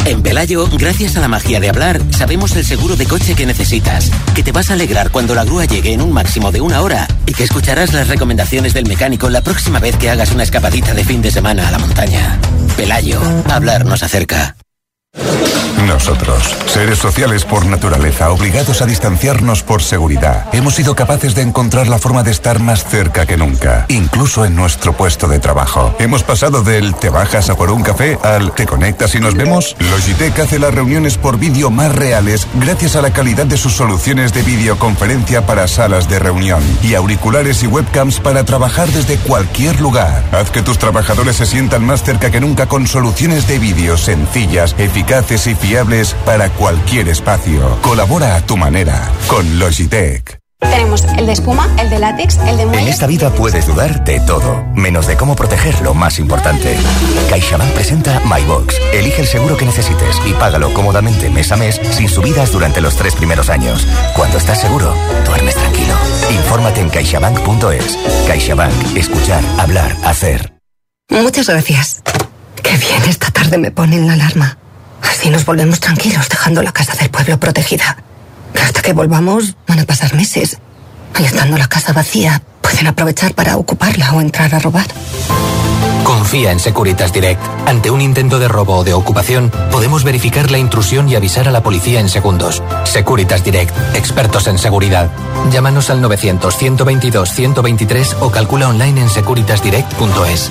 En 0.07 0.23
Pelayo, 0.23 0.67
gracias 0.79 1.17
a 1.17 1.21
la 1.21 1.29
magia 1.29 1.61
de 1.61 1.69
hablar, 1.69 2.01
sabemos 2.11 2.57
el 2.57 2.65
seguro 2.65 2.97
de 2.97 3.07
coche 3.07 3.35
que 3.35 3.47
necesitas, 3.47 4.11
que 4.35 4.43
te 4.43 4.53
vas 4.53 4.71
a 4.71 4.75
alegrar 4.75 5.11
cuando 5.11 5.35
la 5.35 5.45
grúa 5.45 5.67
llegue 5.67 5.93
en 5.93 6.01
un 6.01 6.13
máximo 6.13 6.51
de 6.51 6.61
una 6.61 6.81
hora 6.81 7.07
y 7.27 7.33
que 7.33 7.45
escucharás 7.45 7.93
las 7.93 8.09
recomendaciones 8.09 8.75
del 8.75 8.89
mecánico 8.89 9.29
la 9.29 9.43
próxima 9.43 9.79
vez 9.79 9.97
que 9.97 10.11
hagas 10.11 10.33
una 10.33 10.43
escapadita 10.43 10.95
de 10.95 11.05
fin 11.05 11.23
de 11.23 11.31
semana 11.31 11.69
a 11.69 11.71
la 11.71 11.79
montaña. 11.79 12.39
Pelayo, 12.77 13.21
hablar 13.49 13.85
nos 13.85 14.03
acerca. 14.03 14.57
Nosotros, 15.87 16.57
seres 16.67 16.99
sociales 16.99 17.45
por 17.45 17.67
naturaleza, 17.67 18.31
obligados 18.31 18.81
a 18.81 18.87
distanciarnos 18.87 19.65
por 19.65 19.83
seguridad, 19.83 20.47
hemos 20.53 20.75
sido 20.77 20.95
capaces 20.95 21.35
de 21.35 21.43
encontrar 21.43 21.89
la 21.89 21.99
forma 21.99 22.23
de 22.23 22.31
estar 22.31 22.61
más 22.61 22.85
cerca 22.85 23.27
que 23.27 23.37
nunca, 23.37 23.87
incluso 23.89 24.45
en 24.45 24.55
nuestro 24.55 24.93
puesto 24.93 25.27
de 25.27 25.41
trabajo. 25.41 25.95
Hemos 25.99 26.23
pasado 26.23 26.63
del 26.63 26.95
te 26.95 27.11
bajas 27.11 27.51
a 27.51 27.57
por 27.57 27.71
un 27.71 27.83
café 27.83 28.19
al 28.23 28.53
te 28.53 28.67
conectas 28.67 29.15
y 29.17 29.21
nos 29.21 29.35
vemos. 29.35 29.75
Logitech 29.79 30.39
hace 30.39 30.59
las 30.59 30.73
reuniones 30.73 31.19
por 31.19 31.39
vídeo 31.39 31.71
más 31.71 31.93
reales 31.93 32.47
gracias 32.55 32.95
a 32.95 33.03
la 33.03 33.13
calidad 33.13 33.47
de 33.47 33.57
sus 33.57 33.73
soluciones 33.73 34.33
de 34.33 34.43
videoconferencia 34.43 35.45
para 35.45 35.67
salas 35.67 36.09
de 36.09 36.21
reunión 36.21 36.63
y 36.83 36.95
auriculares 36.95 37.63
y 37.65 37.67
webcams 37.67 38.21
para 38.21 38.45
trabajar 38.45 38.89
desde 38.89 39.17
cualquier 39.17 39.81
lugar. 39.81 40.23
Haz 40.33 40.51
que 40.51 40.63
tus 40.63 40.79
trabajadores 40.79 41.37
se 41.37 41.47
sientan 41.47 41.85
más 41.85 42.05
cerca 42.05 42.31
que 42.31 42.41
nunca 42.41 42.67
con 42.67 42.87
soluciones 42.87 43.49
de 43.49 43.59
vídeo 43.59 43.97
sencillas, 43.97 44.77
eficaces 44.79 45.00
y 45.47 45.55
fiables 45.55 46.15
para 46.27 46.51
cualquier 46.51 47.09
espacio. 47.09 47.79
Colabora 47.81 48.37
a 48.37 48.41
tu 48.43 48.57
manera 48.57 49.11
con 49.29 49.59
Logitech. 49.59 50.39
Tenemos 50.61 51.05
el 51.17 51.25
de 51.25 51.33
espuma, 51.33 51.67
el 51.79 51.89
de 51.89 51.99
látex, 51.99 52.37
el 52.47 52.59
de 52.59 52.63
En 52.65 52.69
muelle. 52.69 52.91
esta 52.91 53.07
vida 53.07 53.31
puedes 53.31 53.67
dudar 53.67 54.05
de 54.05 54.21
todo, 54.21 54.63
menos 54.75 55.07
de 55.07 55.17
cómo 55.17 55.35
proteger 55.35 55.81
lo 55.81 55.95
más 55.95 56.19
importante. 56.19 56.77
CaixaBank 57.31 57.73
presenta 57.73 58.21
MyBox. 58.21 58.75
Elige 58.93 59.23
el 59.23 59.27
seguro 59.27 59.57
que 59.57 59.65
necesites 59.65 60.17
y 60.27 60.35
págalo 60.35 60.75
cómodamente 60.75 61.31
mes 61.31 61.51
a 61.51 61.57
mes 61.57 61.81
sin 61.93 62.09
subidas 62.09 62.53
durante 62.53 62.83
los 62.83 62.95
tres 62.97 63.15
primeros 63.15 63.49
años. 63.49 63.87
Cuando 64.15 64.37
estás 64.37 64.61
seguro, 64.61 64.95
duermes 65.25 65.55
tranquilo. 65.55 65.95
Infórmate 66.31 66.83
en 66.83 66.91
caixabank.es. 66.91 67.99
CaixaBank. 68.27 68.97
Escuchar, 68.97 69.43
hablar, 69.59 69.97
hacer. 70.05 70.53
Muchas 71.09 71.49
gracias. 71.49 72.03
Qué 72.63 72.77
bien, 72.77 73.03
esta 73.09 73.31
tarde 73.31 73.57
me 73.57 73.71
ponen 73.71 74.07
la 74.07 74.13
alarma. 74.13 74.59
Así 75.03 75.31
nos 75.31 75.45
volvemos 75.45 75.81
tranquilos, 75.81 76.29
dejando 76.29 76.63
la 76.63 76.73
casa 76.73 76.95
del 76.95 77.11
pueblo 77.11 77.39
protegida. 77.39 77.97
Hasta 78.61 78.83
que 78.83 78.93
volvamos, 78.93 79.57
van 79.67 79.81
a 79.81 79.85
pasar 79.85 80.15
meses. 80.15 80.59
Y 81.19 81.25
estando 81.25 81.59
la 81.59 81.69
casa 81.69 81.93
vacía, 81.93 82.43
pueden 82.63 82.87
aprovechar 82.87 83.35
para 83.35 83.57
ocuparla 83.57 84.13
o 84.13 84.21
entrar 84.21 84.55
a 84.55 84.59
robar. 84.59 84.87
Confía 86.05 86.53
en 86.53 86.61
Securitas 86.61 87.13
Direct. 87.13 87.43
Ante 87.67 87.91
un 87.91 88.01
intento 88.01 88.39
de 88.39 88.49
robo 88.49 88.77
o 88.77 88.85
de 88.85 88.95
ocupación, 88.95 89.51
podemos 89.71 90.05
verificar 90.05 90.51
la 90.51 90.57
intrusión 90.59 91.09
y 91.09 91.15
avisar 91.15 91.49
a 91.49 91.51
la 91.51 91.63
policía 91.63 92.01
en 92.01 92.09
segundos. 92.09 92.63
Securitas 92.85 93.45
Direct, 93.45 93.75
expertos 93.95 94.47
en 94.47 94.59
seguridad. 94.59 95.11
Llámanos 95.53 95.91
al 95.91 96.03
900-122-123 96.03 98.17
o 98.21 98.31
calcula 98.31 98.69
online 98.69 99.03
en 99.03 99.09
securitasdirect.es. 99.09 100.51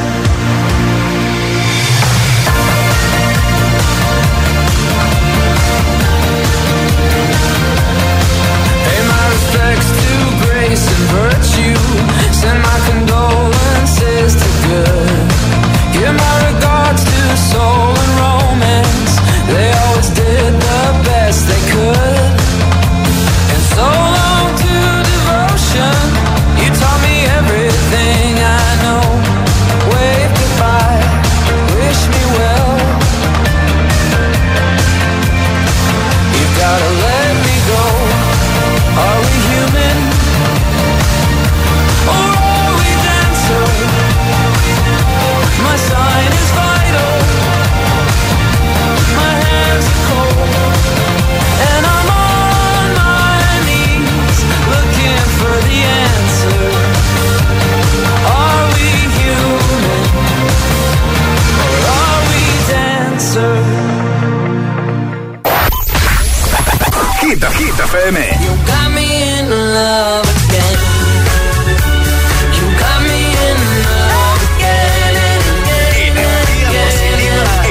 virtue. 11.11 11.75
Send. 12.31 13.10
Hit 67.71 67.79
FM. 67.79 68.17
You 68.43 68.51
got 68.67 68.91
in 68.99 69.49
love 69.49 70.27
again. 70.43 70.77
You 72.57 72.65
got 72.77 72.99
in 72.99 73.57
love 73.87 74.41
again. 74.57 75.15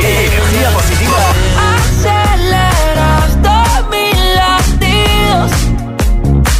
Energía 0.01 0.69
positiva. 0.71 1.23
Aceleras 1.77 3.33
todos 3.43 3.81
mis 3.91 4.17
latidos. 4.41 5.51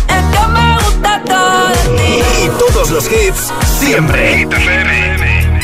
Es 0.09 0.25
que 0.33 0.43
me 0.53 0.69
gusta 0.85 1.11
todo 1.25 1.69
de 1.69 1.83
ti. 1.97 2.13
Y 2.45 2.49
todos 2.59 2.91
los 2.91 3.05
hits, 3.07 3.43
siempre. 3.79 4.37
Hit 4.37 4.53
FM. 4.53 5.61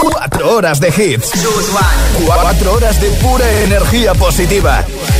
Cuatro 0.00 0.56
horas 0.56 0.80
de 0.80 0.88
hits. 0.88 1.30
Choose 1.32 1.70
one. 1.70 2.24
Cuatro 2.24 2.72
horas 2.72 2.98
de 2.98 3.10
pura 3.10 3.46
energía 3.64 4.14
positiva. 4.14 4.82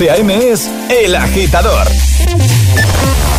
José 0.00 0.12
A.M. 0.12 0.50
es 0.50 0.70
El 0.88 1.14
Agitador. 1.14 1.86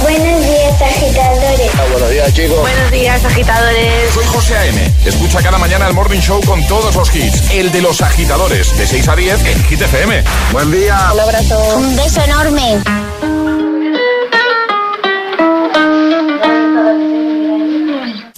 Buenos 0.03 0.45
días, 0.45 0.79
agitadores. 0.79 1.71
buenos 1.91 2.11
días, 2.11 2.33
chicos. 2.35 2.59
Buenos 2.59 2.91
días, 2.91 3.25
agitadores. 3.25 4.13
Soy 4.13 4.25
José 4.27 4.57
A.M. 4.57 4.93
Escucha 5.03 5.41
cada 5.41 5.57
mañana 5.57 5.87
el 5.87 5.95
Morning 5.95 6.19
Show 6.19 6.39
con 6.45 6.63
todos 6.67 6.93
los 6.93 7.15
hits. 7.15 7.49
El 7.49 7.71
de 7.71 7.81
los 7.81 7.99
agitadores, 8.01 8.77
de 8.77 8.85
6 8.85 9.07
a 9.07 9.15
10 9.15 9.43
en 9.43 9.63
Hit 9.63 9.81
FM. 9.81 10.23
Buen 10.51 10.71
día. 10.71 11.09
Un 11.15 11.19
abrazo. 11.21 11.77
Un 11.77 11.95
beso 11.95 12.21
enorme. 12.21 12.83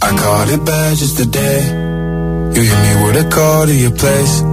I 0.02 0.16
caught 0.16 0.50
it 0.50 0.64
bad 0.64 0.96
just 0.96 1.18
today. 1.18 1.62
You 2.54 2.62
hit 2.62 2.80
me 2.80 3.06
with 3.06 3.18
a 3.18 3.30
call 3.30 3.66
to 3.66 3.74
your 3.74 3.92
place. 3.92 4.53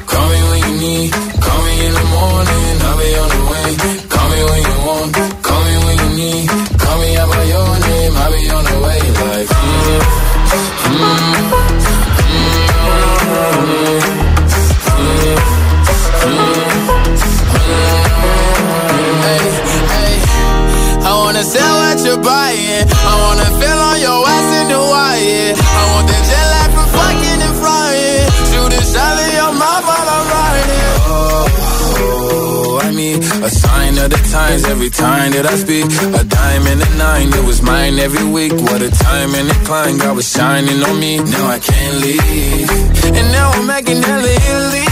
every 35.21 35.33
that 35.37 35.45
I 35.45 35.55
speak. 35.55 35.85
A 36.19 36.23
diamond 36.23 36.81
and 36.81 36.93
a 36.93 36.97
nine, 36.97 37.29
it 37.33 37.45
was 37.45 37.61
mine 37.61 37.99
every 37.99 38.25
week. 38.25 38.53
What 38.53 38.81
a 38.81 38.89
time 38.89 39.31
and 39.35 39.49
a 39.49 39.57
climb, 39.65 39.97
God 39.97 40.15
was 40.15 40.29
shining 40.31 40.81
on 40.83 40.99
me. 40.99 41.17
Now 41.17 41.45
I 41.47 41.59
can't 41.59 41.95
leave. 42.01 42.69
And 43.17 43.27
now 43.37 43.51
I'm 43.51 43.67
making 43.67 44.01
hella 44.01 44.31
Italy. 44.49 44.89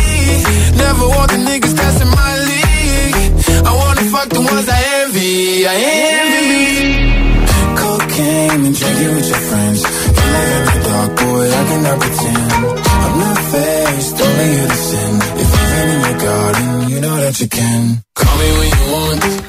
Never 0.78 1.06
want 1.16 1.32
the 1.34 1.40
niggas 1.50 1.74
that's 1.80 2.00
my 2.06 2.34
league. 2.50 3.18
I 3.70 3.72
wanna 3.82 4.06
fuck 4.14 4.30
the 4.30 4.42
ones 4.42 4.68
I 4.70 4.80
envy. 5.02 5.66
I 5.68 5.76
envy. 6.14 6.68
Cocaine 7.80 8.66
and 8.68 8.76
drinking 8.80 9.14
with 9.16 9.28
your 9.34 9.44
friends. 9.50 9.80
You 10.18 10.26
live 10.36 10.66
in 10.74 10.80
dark, 10.88 11.12
boy, 11.22 11.46
I 11.60 11.62
cannot 11.70 11.98
pretend. 12.04 12.52
I'm 13.04 13.14
not 13.24 13.40
faced, 13.52 14.18
only 14.26 14.52
sin. 14.88 15.14
If 15.42 15.50
you've 15.56 15.74
in 15.94 16.00
your 16.06 16.18
garden, 16.28 16.68
you 16.92 16.98
know 17.02 17.18
that 17.24 17.36
you 17.42 17.48
can. 17.48 18.04
Call 18.20 18.36
me 18.38 18.50
when 18.58 18.70
you 18.78 18.84
want, 18.94 19.49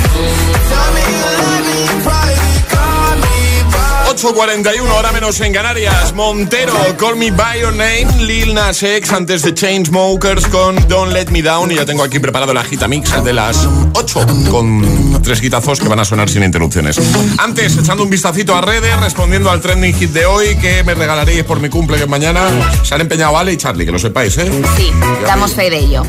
8.41, 4.21 4.87
hora 4.91 5.11
menos 5.11 5.39
en 5.41 5.51
Canarias. 5.51 6.13
Montero, 6.13 6.73
Call 6.99 7.15
Me 7.15 7.31
By 7.31 7.59
Your 7.59 7.73
Name, 7.73 8.05
Lil 8.19 8.53
Nas 8.53 8.83
X, 8.83 9.11
antes 9.13 9.41
de 9.41 9.55
Chainsmokers 9.55 10.45
con 10.45 10.75
Don't 10.87 11.11
Let 11.11 11.31
Me 11.31 11.41
Down. 11.41 11.71
Y 11.71 11.75
ya 11.75 11.87
tengo 11.87 12.03
aquí 12.03 12.19
preparado 12.19 12.53
la 12.53 12.63
gita 12.63 12.87
mix 12.87 13.23
de 13.23 13.33
las 13.33 13.67
8 13.93 14.27
con 14.51 15.19
tres 15.23 15.41
guitazos 15.41 15.79
que 15.79 15.87
van 15.87 15.99
a 15.99 16.05
sonar 16.05 16.29
sin 16.29 16.43
interrupciones. 16.43 16.99
Antes, 17.39 17.75
echando 17.77 18.03
un 18.03 18.11
vistacito 18.11 18.55
a 18.55 18.61
redes, 18.61 18.95
respondiendo 18.99 19.49
al 19.49 19.59
trending 19.59 19.95
hit 19.95 20.11
de 20.11 20.27
hoy, 20.27 20.55
que 20.57 20.83
me 20.83 20.93
regalaréis 20.93 21.43
por 21.43 21.59
mi 21.59 21.69
cumple 21.69 21.97
que 21.97 22.05
mañana. 22.05 22.41
Se 22.83 22.93
han 22.93 23.01
empeñado 23.01 23.35
Ale 23.39 23.53
y 23.53 23.57
Charlie, 23.57 23.85
que 23.85 23.91
lo 23.91 23.97
sepáis, 23.97 24.37
¿eh? 24.37 24.51
Sí, 24.77 24.91
damos 25.25 25.55
fe 25.55 25.71
de 25.71 25.79
ello. 25.79 26.03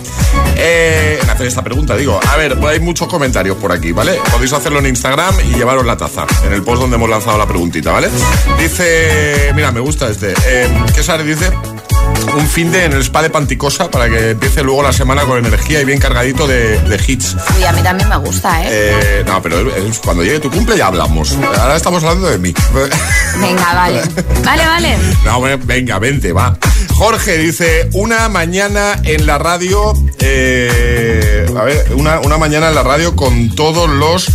Eh, 0.57 1.19
hacer 1.31 1.47
esta 1.47 1.63
pregunta, 1.65 1.97
digo. 1.97 2.21
A 2.31 2.37
ver, 2.37 2.59
pues 2.59 2.75
hay 2.75 2.81
muchos 2.81 3.09
comentarios 3.09 3.57
por 3.57 3.73
aquí, 3.73 3.93
¿vale? 3.93 4.21
Podéis 4.31 4.53
hacerlo 4.53 4.81
en 4.81 4.89
Instagram 4.89 5.35
y 5.49 5.55
llevaros 5.57 5.87
la 5.87 5.97
taza, 5.97 6.27
en 6.45 6.53
el 6.53 6.63
post 6.63 6.83
donde 6.83 6.97
hemos 6.97 7.09
lanzado 7.09 7.39
la 7.39 7.47
preguntita, 7.47 7.91
¿vale? 7.91 8.02
Dice, 8.59 9.53
mira, 9.55 9.71
me 9.73 9.81
gusta 9.81 10.09
este. 10.09 10.33
Eh, 10.47 10.69
¿Qué 10.95 11.03
sale? 11.03 11.25
Dice, 11.25 11.51
un 12.37 12.47
fin 12.47 12.71
de 12.71 12.85
en 12.85 12.93
el 12.93 13.01
spa 13.03 13.23
de 13.23 13.31
Panticosa 13.31 13.91
para 13.91 14.09
que 14.09 14.31
empiece 14.31 14.63
luego 14.63 14.83
la 14.83 14.93
semana 14.93 15.23
con 15.23 15.39
energía 15.45 15.81
y 15.81 15.85
bien 15.85 15.99
cargadito 15.99 16.47
de, 16.47 16.79
de 16.81 17.01
hits. 17.07 17.37
Uy, 17.57 17.65
a 17.65 17.73
mí 17.73 17.83
también 17.83 18.09
me 18.09 18.17
gusta, 18.19 18.63
¿eh? 18.63 18.69
Eh, 18.71 19.25
no, 19.27 19.41
pero 19.43 19.61
es- 19.75 19.99
cuando 19.99 20.23
llegue 20.23 20.41
tu 20.41 20.51
cumple 20.51 20.77
ya 20.77 20.87
hablamos. 20.87 21.33
Ahora 21.59 21.77
estamos 21.77 22.03
hablando 22.05 22.29
de 22.31 22.39
mí. 22.39 22.55
Venga, 23.41 23.75
vale. 23.75 24.03
Vale, 24.45 24.67
vale. 24.67 24.97
No, 25.25 25.41
bueno, 25.41 25.59
venga, 25.65 25.99
vente, 25.99 26.33
va. 26.33 26.57
Jorge 26.95 27.39
dice, 27.39 27.89
una 27.95 28.29
mañana 28.29 29.01
en 29.05 29.27
la 29.27 29.39
radio, 29.39 29.93
eh, 30.21 31.47
a 31.59 31.65
ver, 31.65 31.87
una, 31.95 32.21
una 32.21 32.37
mañana 32.39 32.69
en 32.69 32.75
la 32.75 32.83
radio 32.83 33.17
con 33.17 33.55
todos 33.55 33.89
los 33.89 34.27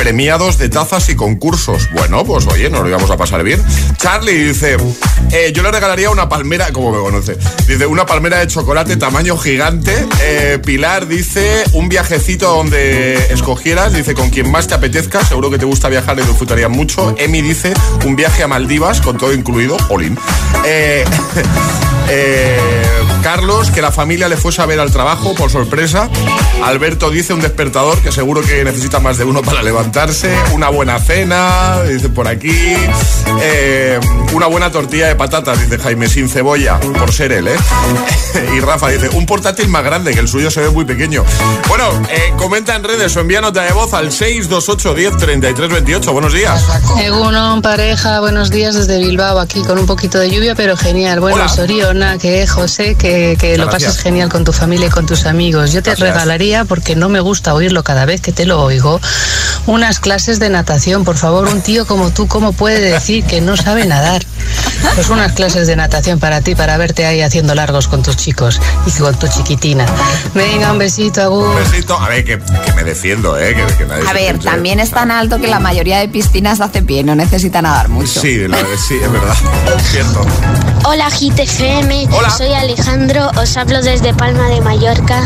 premiados 0.00 0.56
de 0.56 0.70
tazas 0.70 1.10
y 1.10 1.14
concursos. 1.14 1.90
Bueno, 1.92 2.24
pues 2.24 2.46
oye, 2.46 2.70
nos 2.70 2.80
lo 2.80 2.88
íbamos 2.88 3.10
a 3.10 3.18
pasar 3.18 3.42
bien. 3.42 3.62
Charlie 3.98 4.44
dice, 4.44 4.78
eh, 5.30 5.52
yo 5.52 5.62
le 5.62 5.70
regalaría 5.70 6.08
una 6.08 6.26
palmera, 6.26 6.72
como 6.72 6.90
me 6.90 6.98
conoce, 7.00 7.36
dice, 7.68 7.84
una 7.84 8.06
palmera 8.06 8.38
de 8.38 8.46
chocolate 8.46 8.96
tamaño 8.96 9.36
gigante. 9.36 9.92
Eh, 10.22 10.58
Pilar 10.64 11.06
dice, 11.06 11.64
un 11.74 11.90
viajecito 11.90 12.48
donde 12.48 13.14
escogieras, 13.30 13.92
dice, 13.92 14.14
con 14.14 14.30
quien 14.30 14.50
más 14.50 14.68
te 14.68 14.72
apetezca, 14.72 15.22
seguro 15.22 15.50
que 15.50 15.58
te 15.58 15.66
gusta 15.66 15.90
viajar 15.90 16.16
y 16.16 16.22
lo 16.22 16.28
disfrutarías 16.28 16.70
mucho. 16.70 17.14
Emi 17.18 17.42
dice, 17.42 17.74
un 18.06 18.16
viaje 18.16 18.42
a 18.42 18.48
Maldivas 18.48 19.02
con 19.02 19.18
todo 19.18 19.34
incluido, 19.34 19.76
Olin. 19.90 20.16
Eh, 20.64 21.04
eh, 22.08 22.58
Carlos, 23.22 23.70
que 23.70 23.82
la 23.82 23.92
familia 23.92 24.28
le 24.28 24.36
fuese 24.36 24.62
a 24.62 24.66
ver 24.66 24.80
al 24.80 24.90
trabajo 24.90 25.34
por 25.34 25.50
sorpresa. 25.50 26.08
Alberto 26.64 27.10
dice 27.10 27.32
un 27.32 27.40
despertador 27.40 27.98
que 28.00 28.12
seguro 28.12 28.42
que 28.42 28.64
necesita 28.64 29.00
más 29.00 29.18
de 29.18 29.24
uno 29.24 29.42
para 29.42 29.62
levantarse. 29.62 30.34
Una 30.52 30.68
buena 30.68 30.98
cena, 30.98 31.82
dice 31.82 32.08
por 32.08 32.28
aquí. 32.28 32.54
Eh, 33.42 33.98
una 34.32 34.46
buena 34.46 34.70
tortilla 34.70 35.08
de 35.08 35.14
patatas, 35.14 35.60
dice 35.60 35.78
Jaime, 35.78 36.08
sin 36.08 36.28
cebolla, 36.28 36.78
por 36.80 37.12
ser 37.12 37.32
él, 37.32 37.48
¿eh? 37.48 37.56
y 38.56 38.60
Rafa 38.60 38.88
dice, 38.88 39.08
un 39.10 39.26
portátil 39.26 39.68
más 39.68 39.84
grande, 39.84 40.12
que 40.12 40.20
el 40.20 40.28
suyo 40.28 40.50
se 40.50 40.60
ve 40.60 40.70
muy 40.70 40.84
pequeño. 40.84 41.24
Bueno, 41.68 41.90
eh, 42.10 42.32
comenta 42.36 42.74
en 42.76 42.84
redes 42.84 43.16
o 43.16 43.20
envía 43.20 43.40
nota 43.40 43.62
de 43.62 43.72
voz 43.72 43.94
al 43.94 44.12
628 44.12 44.94
10 44.94 45.16
33 45.16 45.70
28. 45.70 46.12
Buenos 46.12 46.32
días. 46.32 46.64
Egunon, 47.00 47.62
pareja, 47.62 48.20
buenos 48.20 48.50
días 48.50 48.74
desde 48.74 48.98
Bilbao, 48.98 49.38
aquí 49.38 49.62
con 49.62 49.78
un 49.78 49.86
poquito 49.86 50.18
de 50.18 50.30
lluvia, 50.30 50.54
pero 50.54 50.76
genial. 50.76 51.20
Bueno, 51.20 51.36
Hola. 51.36 51.48
Soriona, 51.48 52.18
que 52.18 52.46
José, 52.46 52.94
que, 52.94 53.09
que 53.38 53.56
lo 53.58 53.66
Gracias. 53.66 53.92
pases 53.92 54.02
genial 54.02 54.28
con 54.28 54.44
tu 54.44 54.52
familia 54.52 54.86
y 54.86 54.90
con 54.90 55.06
tus 55.06 55.24
amigos. 55.26 55.72
Yo 55.72 55.82
te 55.82 55.90
Gracias. 55.90 56.08
regalaría, 56.08 56.64
porque 56.64 56.96
no 56.96 57.08
me 57.08 57.20
gusta 57.20 57.54
oírlo 57.54 57.82
cada 57.82 58.04
vez 58.04 58.20
que 58.20 58.32
te 58.32 58.46
lo 58.46 58.62
oigo, 58.62 59.00
unas 59.66 60.00
clases 60.00 60.38
de 60.40 60.48
natación. 60.50 61.04
Por 61.04 61.16
favor, 61.16 61.48
un 61.48 61.60
tío 61.62 61.86
como 61.86 62.10
tú, 62.10 62.26
¿cómo 62.28 62.52
puede 62.52 62.80
decir 62.80 63.24
que 63.24 63.40
no 63.40 63.56
sabe 63.56 63.86
nadar? 63.86 64.22
Pues 64.94 65.08
unas 65.10 65.32
clases 65.32 65.66
de 65.66 65.76
natación 65.76 66.18
para 66.18 66.40
ti, 66.40 66.54
para 66.54 66.76
verte 66.76 67.04
ahí 67.06 67.20
haciendo 67.20 67.54
largos 67.54 67.86
con 67.88 68.02
tus 68.02 68.16
chicos 68.16 68.60
y 68.86 68.90
con 68.92 69.14
tu 69.18 69.28
chiquitina. 69.28 69.86
Venga, 70.34 70.72
un 70.72 70.78
besito, 70.78 71.22
Agur. 71.22 71.48
Un 71.48 71.56
besito. 71.56 71.98
A 71.98 72.08
ver, 72.08 72.24
que, 72.24 72.38
que 72.38 72.72
me 72.74 72.84
defiendo, 72.84 73.38
¿eh? 73.38 73.54
Que, 73.54 73.76
que 73.76 73.84
nadie 73.86 74.08
A 74.08 74.12
ver, 74.12 74.36
piense- 74.38 74.44
también 74.50 74.80
es 74.80 74.90
tan 74.90 75.10
alto 75.10 75.38
que 75.38 75.46
la 75.48 75.60
mayoría 75.60 75.98
de 75.98 76.08
piscinas 76.08 76.60
hace 76.60 76.82
pie, 76.82 77.04
no 77.04 77.14
necesita 77.14 77.60
nadar 77.62 77.88
mucho. 77.88 78.20
Sí, 78.20 78.48
la- 78.48 78.58
sí, 78.88 78.96
es 79.02 79.12
verdad. 79.12 79.34
Cierto. 79.92 80.24
Hola 80.84 81.08
GTFM, 81.10 82.08
Hola. 82.10 82.30
soy 82.30 82.52
Alejandro, 82.54 82.99
os 83.40 83.56
hablo 83.56 83.80
desde 83.80 84.12
Palma 84.12 84.48
de 84.48 84.60
Mallorca 84.60 85.22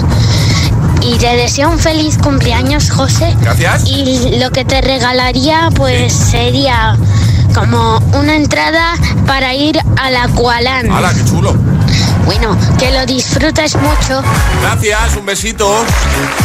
y 1.00 1.18
te 1.18 1.36
deseo 1.36 1.68
un 1.70 1.78
feliz 1.78 2.16
cumpleaños, 2.18 2.88
José. 2.88 3.34
Gracias. 3.40 3.88
Y 3.88 4.38
lo 4.38 4.50
que 4.52 4.64
te 4.64 4.80
regalaría 4.80 5.70
pues 5.74 6.12
sería 6.12 6.96
como 7.52 7.98
una 8.12 8.36
entrada 8.36 8.94
para 9.26 9.54
ir 9.54 9.80
al 9.96 10.16
Aqualand. 10.16 10.88
¡Hala, 10.90 11.12
qué 11.14 11.24
chulo! 11.24 11.56
Bueno, 12.24 12.56
que 12.78 12.92
lo 12.92 13.04
disfrutes 13.06 13.74
mucho. 13.76 14.22
Gracias, 14.62 15.16
un 15.16 15.26
besito. 15.26 15.84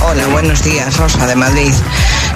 Hola, 0.08 0.26
buenos 0.28 0.64
días, 0.64 0.98
Rosa 0.98 1.28
de 1.28 1.36
Madrid. 1.36 1.72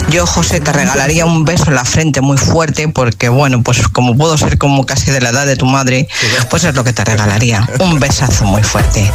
Yo, 0.09 0.25
José, 0.27 0.59
te 0.59 0.71
regalaría 0.71 1.25
un 1.25 1.43
beso 1.45 1.65
en 1.67 1.75
la 1.75 1.85
frente 1.85 2.21
muy 2.21 2.37
fuerte 2.37 2.87
porque, 2.87 3.29
bueno, 3.29 3.63
pues 3.63 3.87
como 3.87 4.15
puedo 4.15 4.37
ser 4.37 4.57
como 4.57 4.85
casi 4.85 5.11
de 5.11 5.21
la 5.21 5.29
edad 5.29 5.45
de 5.45 5.55
tu 5.55 5.65
madre, 5.65 6.07
pues 6.49 6.63
es 6.63 6.75
lo 6.75 6.83
que 6.83 6.93
te 6.93 7.03
regalaría. 7.03 7.67
Un 7.79 7.99
besazo 7.99 8.45
muy 8.45 8.63
fuerte. 8.63 9.09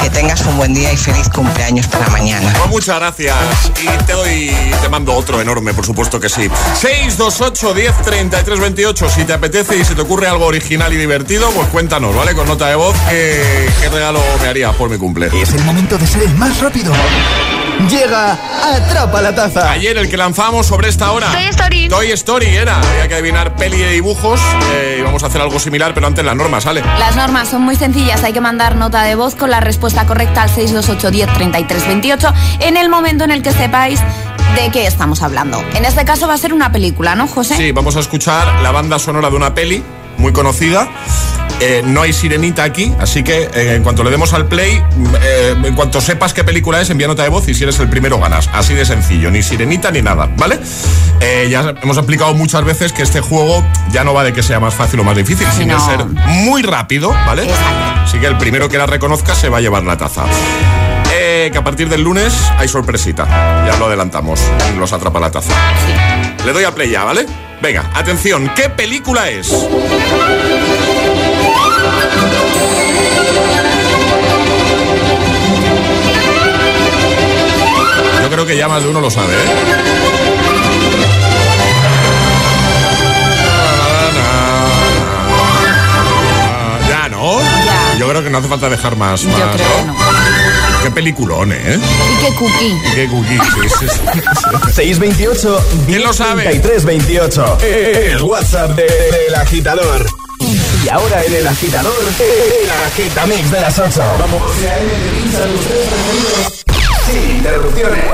Que 0.00 0.10
tengas 0.10 0.40
un 0.46 0.56
buen 0.56 0.74
día 0.74 0.92
y 0.92 0.96
feliz 0.96 1.28
cumpleaños 1.28 1.86
para 1.86 2.08
mañana. 2.08 2.52
Pues 2.58 2.70
muchas 2.70 2.96
gracias. 2.98 3.36
Y 3.82 4.04
te 4.04 4.12
doy, 4.12 4.50
te 4.80 4.88
mando 4.88 5.14
otro 5.14 5.40
enorme, 5.40 5.72
por 5.74 5.86
supuesto 5.86 6.18
que 6.18 6.28
sí. 6.28 6.50
628 6.80 7.74
10 7.74 8.02
33 8.02 8.60
28. 8.60 9.10
Si 9.10 9.24
te 9.24 9.32
apetece 9.32 9.76
y 9.76 9.84
se 9.84 9.94
te 9.94 10.00
ocurre 10.02 10.26
algo 10.28 10.46
original 10.46 10.92
y 10.92 10.96
divertido, 10.96 11.50
pues 11.50 11.68
cuéntanos, 11.68 12.14
¿vale? 12.14 12.34
Con 12.34 12.48
nota 12.48 12.68
de 12.68 12.74
voz, 12.74 12.96
¿qué, 13.08 13.68
qué 13.80 13.88
regalo 13.88 14.20
me 14.42 14.48
haría 14.48 14.72
por 14.72 14.90
mi 14.90 14.98
cumple? 14.98 15.28
Es 15.40 15.52
el 15.52 15.64
momento 15.64 15.96
de 15.98 16.06
ser 16.06 16.22
el 16.22 16.34
más 16.34 16.60
rápido. 16.60 16.92
Llega 17.88 18.36
Atrapa 18.62 19.20
la 19.22 19.34
Taza. 19.34 19.70
Ayer 19.70 19.96
el 19.96 20.08
que 20.08 20.16
lanzamos 20.16 20.66
sobre 20.66 20.88
esta 20.88 21.12
hora. 21.12 21.30
Toy 21.32 21.44
Story. 21.46 21.88
Toy 21.88 22.10
Story 22.12 22.46
era. 22.46 22.78
Había 22.78 23.08
que 23.08 23.14
adivinar 23.14 23.56
peli 23.56 23.78
de 23.78 23.90
dibujos. 23.92 24.40
Eh, 24.72 24.96
y 24.98 25.02
vamos 25.02 25.22
a 25.22 25.26
hacer 25.26 25.40
algo 25.40 25.58
similar, 25.58 25.94
pero 25.94 26.06
antes 26.06 26.24
las 26.24 26.36
normas, 26.36 26.64
¿sale? 26.64 26.82
Las 26.98 27.16
normas 27.16 27.48
son 27.48 27.62
muy 27.62 27.76
sencillas, 27.76 28.22
hay 28.22 28.32
que 28.32 28.40
mandar 28.40 28.76
nota 28.76 29.02
de 29.02 29.14
voz 29.14 29.34
con 29.34 29.50
la 29.50 29.60
respuesta 29.60 30.06
correcta 30.06 30.42
al 30.42 30.50
628 30.50 31.10
10 31.10 31.32
33 31.32 31.86
28 31.86 32.34
en 32.60 32.76
el 32.76 32.88
momento 32.88 33.24
en 33.24 33.30
el 33.30 33.42
que 33.42 33.52
sepáis 33.52 34.00
de 34.56 34.70
qué 34.70 34.86
estamos 34.86 35.22
hablando. 35.22 35.62
En 35.74 35.84
este 35.84 36.04
caso 36.04 36.26
va 36.28 36.34
a 36.34 36.38
ser 36.38 36.52
una 36.52 36.72
película, 36.72 37.14
¿no, 37.14 37.26
José? 37.26 37.56
Sí, 37.56 37.72
vamos 37.72 37.96
a 37.96 38.00
escuchar 38.00 38.60
la 38.62 38.72
banda 38.72 38.98
sonora 38.98 39.30
de 39.30 39.36
una 39.36 39.54
peli 39.54 39.82
muy 40.18 40.32
conocida. 40.32 40.88
Eh, 41.62 41.82
no 41.84 42.00
hay 42.02 42.12
sirenita 42.14 42.64
aquí, 42.64 42.94
así 42.98 43.22
que 43.22 43.42
eh, 43.54 43.74
en 43.76 43.82
cuanto 43.82 44.02
le 44.02 44.10
demos 44.10 44.32
al 44.32 44.46
play, 44.46 44.82
eh, 45.22 45.54
en 45.62 45.74
cuanto 45.74 46.00
sepas 46.00 46.32
qué 46.32 46.42
película 46.42 46.80
es, 46.80 46.88
envía 46.88 47.06
nota 47.06 47.22
de 47.22 47.28
voz 47.28 47.46
y 47.48 47.54
si 47.54 47.64
eres 47.64 47.78
el 47.80 47.90
primero 47.90 48.18
ganas. 48.18 48.48
Así 48.54 48.72
de 48.72 48.86
sencillo, 48.86 49.30
ni 49.30 49.42
sirenita 49.42 49.90
ni 49.90 50.00
nada, 50.00 50.30
¿vale? 50.36 50.58
Ya 51.50 51.74
hemos 51.82 51.98
explicado 51.98 52.32
muchas 52.34 52.64
veces 52.64 52.92
que 52.94 53.02
este 53.02 53.20
juego 53.20 53.62
ya 53.92 54.04
no 54.04 54.14
va 54.14 54.24
de 54.24 54.32
que 54.32 54.42
sea 54.42 54.58
más 54.58 54.74
fácil 54.74 55.00
o 55.00 55.04
más 55.04 55.16
difícil, 55.16 55.46
sino 55.54 55.74
No. 55.76 55.86
ser 55.86 56.04
muy 56.26 56.62
rápido, 56.62 57.10
¿vale? 57.10 57.46
Así 58.04 58.18
que 58.18 58.26
el 58.26 58.38
primero 58.38 58.68
que 58.70 58.78
la 58.78 58.86
reconozca 58.86 59.34
se 59.34 59.50
va 59.50 59.58
a 59.58 59.60
llevar 59.60 59.82
la 59.84 59.96
taza. 59.98 60.24
Que 61.10 61.52
a 61.56 61.64
partir 61.64 61.88
del 61.88 62.02
lunes 62.02 62.34
hay 62.58 62.68
sorpresita. 62.68 63.26
Ya 63.66 63.76
lo 63.78 63.86
adelantamos. 63.86 64.40
en 64.68 64.78
Los 64.78 64.92
atrapa 64.92 65.18
la 65.20 65.30
taza. 65.30 65.52
Le 66.44 66.52
doy 66.52 66.64
a 66.64 66.74
play 66.74 66.90
ya, 66.90 67.04
¿vale? 67.04 67.26
Venga, 67.62 67.90
atención. 67.94 68.50
¿Qué 68.54 68.68
película 68.70 69.28
es? 69.28 69.48
Yo 78.22 78.30
creo 78.30 78.46
que 78.46 78.56
ya 78.56 78.68
más 78.68 78.82
de 78.82 78.88
uno 78.88 79.00
lo 79.00 79.10
sabe, 79.10 79.32
¿eh? 79.34 79.46
Ya, 86.88 87.08
¿no? 87.08 87.38
Yo 87.98 88.08
creo 88.08 88.22
que 88.22 88.30
no 88.30 88.38
hace 88.38 88.48
falta 88.48 88.68
dejar 88.68 88.96
más. 88.96 89.22
Yo 89.22 89.30
creo 89.30 89.52
que 89.52 89.84
¿no? 89.86 89.96
Qué 90.82 90.90
peliculón, 90.90 91.52
¿eh? 91.52 91.78
Y 91.78 92.24
qué 92.24 92.34
cookie. 92.36 92.66
Y 92.90 92.94
qué 92.94 93.08
cookie. 93.08 93.38
sí, 93.38 93.68
sí, 93.80 93.86
sí. 93.88 94.72
628 94.72 95.64
¿Quién 95.86 96.02
lo 96.02 96.12
sabe? 96.12 96.44
3328. 96.44 97.58
El 97.60 98.22
WhatsApp 98.22 98.70
de- 98.70 98.84
del 98.84 99.34
agitador. 99.34 100.06
Y 100.84 100.88
ahora 100.88 101.22
en 101.24 101.34
el 101.34 101.46
agitador, 101.46 101.92
el 102.18 102.70
agitamix 102.86 103.50
de 103.50 103.60
las 103.60 103.78
8. 103.78 104.02
Vamos. 104.18 104.42
Sin 107.06 107.36
interrupciones. 107.36 108.04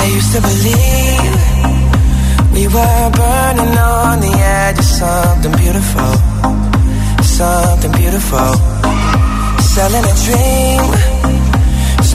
I 0.00 0.06
used 0.16 0.32
to 0.32 0.40
believe 0.40 1.48
we 2.54 2.66
were 2.68 3.10
burning 3.10 3.78
on 3.78 4.20
the 4.20 4.32
edge 4.32 4.78
of 4.78 4.84
something 4.84 5.52
beautiful, 5.52 6.12
something 7.22 7.92
beautiful. 7.92 8.54
Selling 9.60 10.04
a 10.04 10.14
dream, 10.24 10.77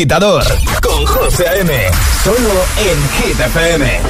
Agitador 0.00 0.42
con 0.80 1.04
José 1.04 1.46
A.M. 1.46 1.72
Solo 2.24 2.52
en 2.78 2.98
Hit 3.16 3.38
FM. 3.38 4.00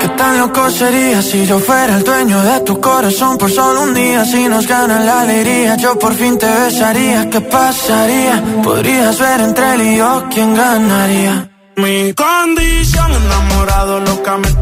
¿Qué 0.00 0.08
tan 0.08 0.38
loco 0.38 0.70
sería 0.70 1.22
si 1.22 1.46
yo 1.46 1.60
fuera 1.60 1.96
el 1.96 2.02
dueño 2.02 2.42
de 2.42 2.60
tu 2.62 2.80
corazón 2.80 3.38
por 3.38 3.48
solo 3.48 3.82
un 3.82 3.94
día? 3.94 4.24
Si 4.24 4.48
nos 4.48 4.66
gana 4.66 4.98
la 4.98 5.20
alegría, 5.20 5.76
yo 5.76 5.96
por 6.00 6.14
fin 6.14 6.36
te 6.36 6.48
besaría. 6.48 7.30
¿Qué 7.30 7.40
pasaría? 7.42 8.42
Podrías 8.64 9.16
ver 9.20 9.40
entre 9.40 9.74
él 9.74 9.82
y 9.82 9.96
yo 9.98 10.24
quién 10.32 10.52
ganaría. 10.52 11.50
Mi 11.76 12.12
condición, 12.12 13.10
enamorado 13.12 14.00
locamente 14.00 14.59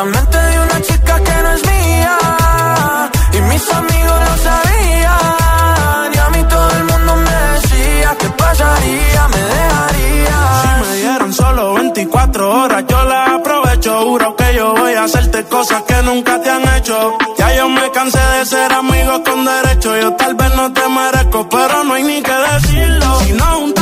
enamoré 0.00 0.30
precisamente 0.30 0.38
de 0.38 0.60
una 0.60 0.80
chica 0.82 1.20
que 1.20 1.42
no 1.42 1.52
es 1.52 1.66
mía. 1.66 2.18
Y 3.32 3.40
mis 3.42 3.72
amigos 3.72 4.20
lo 4.28 4.36
sabían. 4.38 6.14
Y 6.14 6.18
a 6.18 6.28
mí 6.30 6.44
todo 6.48 6.70
el 6.76 6.84
mundo 6.84 7.16
me 7.16 7.36
decía 7.54 8.16
que 8.18 8.28
pasaría, 8.30 9.28
me 9.28 9.42
dejaría. 9.54 10.38
Si 10.62 10.68
me 10.82 10.96
dieron 10.96 11.32
solo 11.32 11.74
24 11.74 12.62
horas, 12.62 12.84
yo 12.88 13.04
las 13.04 13.28
aprovecho. 13.28 14.00
Juro 14.02 14.36
que 14.36 14.54
yo 14.54 14.74
voy 14.74 14.94
a 14.94 15.04
hacerte 15.04 15.44
cosas 15.44 15.82
que 15.82 16.02
nunca 16.02 16.40
te 16.40 16.50
han 16.50 16.76
hecho. 16.76 17.18
Ya 17.38 17.56
yo 17.56 17.68
me 17.68 17.90
cansé 17.90 18.20
de 18.38 18.46
ser 18.46 18.72
amigos 18.72 19.20
con 19.24 19.44
derecho. 19.44 19.96
Yo 20.00 20.12
tal 20.14 20.34
vez 20.34 20.54
no 20.54 20.72
te 20.72 20.88
merezco, 20.88 21.48
pero 21.48 21.84
no 21.84 21.94
hay 21.94 22.04
ni 22.04 22.22
que 22.22 22.32
decirlo. 22.32 23.20
Si 23.20 23.32
juntamos, 23.38 23.79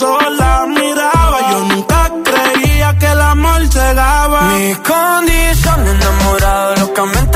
ya, 0.00 0.06
los 0.06 0.10
ojos 0.10 0.38
la 0.38 0.66
miraba. 0.66 1.50
Yo 1.50 1.58
nunca 1.64 2.10
creía 2.24 2.98
que 2.98 3.06
el 3.06 3.20
amor 3.20 3.66
cegaba. 3.68 4.40
Mi 4.52 4.74
condición 4.74 5.86
enamorado 5.88 6.76
locamente 6.76 7.29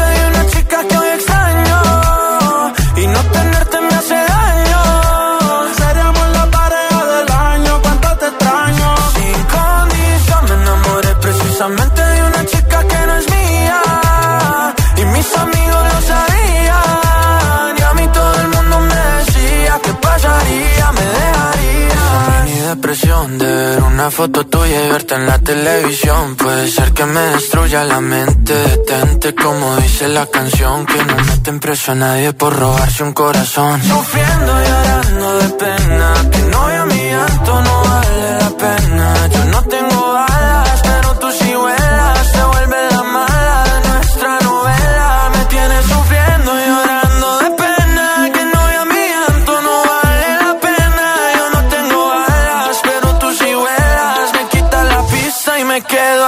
una 24.05 24.11
foto 24.11 24.45
tuya 24.45 24.85
y 24.85 24.91
verte 24.91 25.15
en 25.15 25.25
la 25.25 25.39
televisión. 25.39 26.37
Puede 26.37 26.69
ser 26.69 26.93
que 26.93 27.07
me 27.07 27.21
destruya 27.21 27.85
la 27.85 28.03
mente. 28.03 28.53
Detente 28.53 29.35
como 29.35 29.77
dice 29.77 30.09
la 30.09 30.27
canción. 30.27 30.85
Que 30.85 31.03
no 31.03 31.17
meten 31.25 31.59
preso 31.59 31.93
a 31.93 31.95
nadie 31.95 32.35
por 32.35 32.55
robarse 32.55 33.03
un 33.03 33.15
corazón. 33.15 33.83
Sufriendo 33.83 34.53
y 34.61 34.67
llorando 34.69 35.39
de 35.39 35.49
pena. 35.49 36.13
Que 36.31 36.43
no 36.53 36.61
a 36.67 36.85
mi 36.85 37.03
llanto 37.13 37.63
no 37.63 37.83
vale 37.83 38.39
la 38.41 38.51
pena. 38.51 39.29
Yo 39.29 39.45
no 39.47 39.63
tengo 39.63 40.17
alas, 40.17 40.44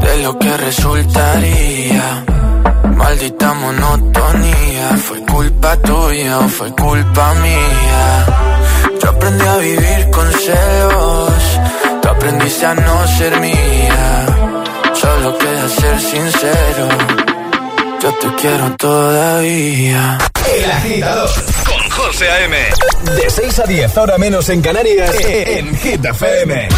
de 0.00 0.22
lo 0.22 0.38
que 0.38 0.56
resultaría. 0.56 2.24
Maldita 2.96 3.52
monotonía, 3.54 4.96
fue 4.96 5.20
culpa 5.24 5.76
tuya 5.76 6.38
o 6.38 6.48
fue 6.48 6.70
culpa 6.72 7.34
mía. 7.34 8.26
Yo 9.02 9.10
aprendí 9.10 9.46
a 9.46 9.56
vivir 9.56 10.10
con 10.10 10.32
celos, 10.32 11.32
tú 12.02 12.08
aprendiste 12.08 12.66
a 12.66 12.74
no 12.74 13.06
ser 13.18 13.40
mía. 13.40 14.26
Solo 14.94 15.38
queda 15.38 15.68
ser 15.68 16.00
sincero, 16.00 16.88
yo 18.02 18.14
te 18.14 18.34
quiero 18.40 18.76
todavía. 18.76 20.18
El 20.56 20.70
agitador 20.70 21.30
con 21.66 21.90
José 21.90 22.30
A.M. 22.30 22.56
De 23.16 23.30
6 23.30 23.58
a 23.58 23.64
10, 23.64 23.98
ahora 23.98 24.18
menos 24.18 24.48
en 24.48 24.62
Canarias, 24.62 25.14
en 25.20 25.76
Hit 25.76 26.04
FM. 26.04 26.68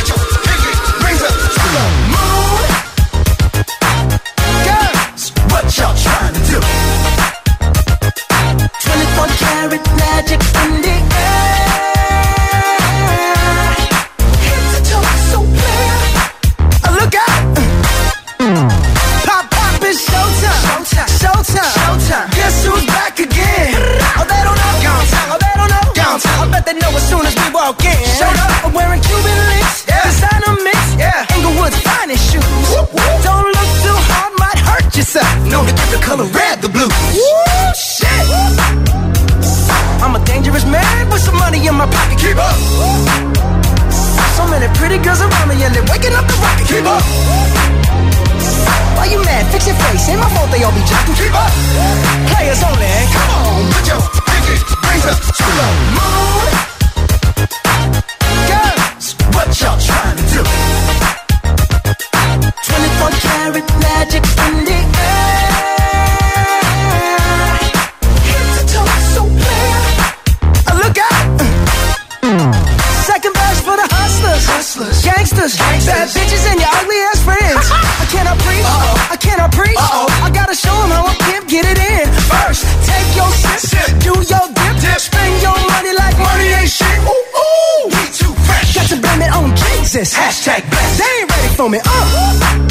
Hustlers, 74.77 75.01
hustlers, 75.01 75.57
gangsters, 75.57 75.87
bad 75.89 76.09
bitches, 76.13 76.45
and 76.53 76.61
your 76.61 76.69
ugly 76.69 76.99
ass 77.09 77.21
friends. 77.25 77.65
I 78.03 78.07
cannot 78.13 78.37
preach, 78.45 78.67
I 79.09 79.17
cannot 79.17 79.51
preach. 79.53 79.81
I 79.81 80.29
gotta 80.33 80.55
show 80.55 80.69
show 80.69 80.77
'em 80.85 80.91
how 80.91 81.07
a 81.09 81.15
pimp 81.25 81.49
get 81.49 81.65
it 81.65 81.79
in. 81.81 82.07
First, 82.29 82.65
take 82.85 83.09
your 83.17 83.31
sip, 83.57 83.89
do 84.05 84.13
your 84.21 84.47
dip, 84.53 85.01
spend 85.01 85.35
your 85.41 85.57
money 85.73 85.93
like 85.97 86.17
money 86.19 86.49
ain't 86.61 86.71
shit. 86.71 86.99
Ooh, 87.09 87.25
ooh, 87.41 87.83
we 87.89 88.03
too 88.13 88.33
fresh. 88.45 88.75
Got 88.75 88.89
to 88.93 88.97
blame 89.01 89.23
it 89.23 89.33
on 89.33 89.55
Jesus. 89.57 90.13
Hashtag 90.13 90.69
blessed. 90.69 90.99
They 91.01 91.13
ain't 91.21 91.31
ready 91.31 91.51
for 91.57 91.69
me. 91.71 91.79
Uh. 91.81 92.67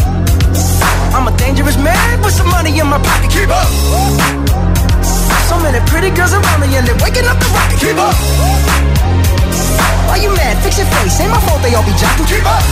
I'm 1.15 1.27
a 1.27 1.33
dangerous 1.37 1.77
man 1.77 2.21
with 2.21 2.33
some 2.33 2.49
money 2.49 2.77
in 2.77 2.87
my 2.87 2.99
pocket. 2.99 3.31
Keep 3.31 3.49
up. 3.49 3.69
So 5.49 5.55
many 5.59 5.79
pretty 5.87 6.09
girls 6.11 6.33
around 6.33 6.59
me 6.61 6.75
and 6.75 6.85
they're 6.85 7.01
waking 7.01 7.25
up 7.25 7.37
the 7.39 7.49
rocket. 7.55 7.79
Keep 7.79 7.97
up. 7.97 9.24
Why 10.07 10.17
you 10.21 10.31
mad? 10.35 10.57
Fix 10.63 10.77
your 10.77 10.87
face. 10.87 11.19
Ain't 11.19 11.31
my 11.31 11.39
fault 11.41 11.61
they 11.61 11.73
all 11.75 11.83
be 11.83 11.91
jocking. 11.97 12.27
Keep 12.27 12.45
up. 12.45 12.63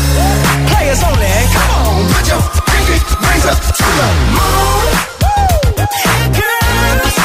Players 0.72 1.02
only. 1.04 1.28
Come 1.54 1.70
on, 1.78 2.06
put 2.14 2.26
your 2.28 2.42
pinky 2.70 2.98
rings 3.24 3.46
up 3.46 3.58
to 3.60 3.88
the 4.00 4.08
moon. 4.38 4.88
Hey 6.04 6.24
girls, 6.38 7.16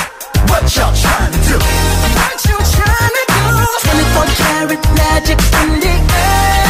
what 0.50 0.64
y'all 0.76 0.94
trying 0.94 1.32
to 1.32 1.40
do? 1.48 1.56
What 1.58 2.38
you 2.48 2.56
trying 2.76 3.14
to 3.18 3.24
do? 3.32 3.44
24 3.88 4.26
karat 4.38 4.82
magic 4.96 5.38
in 5.62 5.80
the 5.80 5.94
air. 6.14 6.67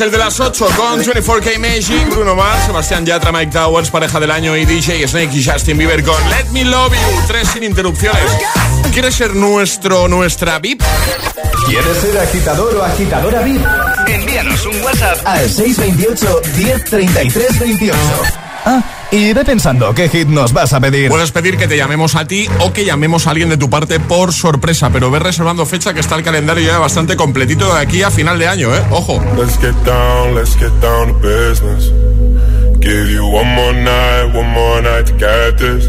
El 0.00 0.10
de 0.10 0.16
las 0.16 0.40
8 0.40 0.66
con 0.76 1.02
24K 1.02 1.58
Magic, 1.58 2.08
Bruno 2.10 2.34
Mars, 2.34 2.64
Sebastián 2.64 3.04
Yatra, 3.04 3.32
Mike 3.32 3.52
Towers, 3.52 3.90
pareja 3.90 4.18
del 4.18 4.30
año 4.30 4.56
y 4.56 4.64
DJ 4.64 5.06
Snake 5.06 5.30
y 5.34 5.44
Justin 5.44 5.76
Bieber 5.76 6.02
con 6.02 6.16
Let 6.30 6.46
Me 6.52 6.64
Love 6.64 6.94
You, 6.94 7.26
tres 7.26 7.48
sin 7.48 7.64
interrupciones. 7.64 8.22
¿Quieres 8.92 9.14
ser 9.14 9.34
nuestro, 9.34 10.08
nuestra 10.08 10.58
VIP? 10.58 10.82
¿Quieres 11.66 11.98
ser 11.98 12.16
agitador 12.16 12.76
o 12.76 12.82
agitadora 12.82 13.42
VIP? 13.42 13.60
Envíanos 14.06 14.64
un 14.64 14.80
WhatsApp 14.80 15.18
al 15.26 15.50
628 15.50 16.40
1033 16.56 17.58
28. 17.58 17.98
Ah, 18.64 18.82
y 19.10 19.32
ve 19.32 19.44
pensando 19.44 19.94
qué 19.94 20.08
hit 20.08 20.28
nos 20.28 20.52
vas 20.52 20.72
a 20.72 20.80
pedir. 20.80 21.08
Puedes 21.08 21.32
pedir 21.32 21.56
que 21.56 21.66
te 21.66 21.76
llamemos 21.76 22.14
a 22.14 22.26
ti 22.26 22.48
o 22.60 22.72
que 22.72 22.84
llamemos 22.84 23.26
a 23.26 23.30
alguien 23.30 23.48
de 23.48 23.56
tu 23.56 23.68
parte 23.68 24.00
por 24.00 24.32
sorpresa, 24.32 24.90
pero 24.90 25.10
ve 25.10 25.18
reservando 25.18 25.66
fecha 25.66 25.92
que 25.94 26.00
está 26.00 26.16
el 26.16 26.22
calendario 26.22 26.66
ya 26.66 26.78
bastante 26.78 27.16
completito 27.16 27.72
de 27.74 27.80
aquí 27.80 28.02
a 28.02 28.10
final 28.10 28.38
de 28.38 28.46
año, 28.46 28.74
¿eh? 28.74 28.82
Ojo. 28.90 29.22
Let's 29.36 29.58
get 29.60 29.74
down, 29.84 30.34
let's 30.34 30.56
get 30.56 30.72
down 30.80 31.08
to 31.08 31.14
business. 31.20 31.90
Give 32.80 33.10
you 33.10 33.24
one 33.26 33.48
more 33.54 33.74
night, 33.74 34.34
one 34.34 34.48
more 34.52 34.80
night 34.80 35.06
to 35.06 35.12
get 35.12 35.58
this. 35.58 35.88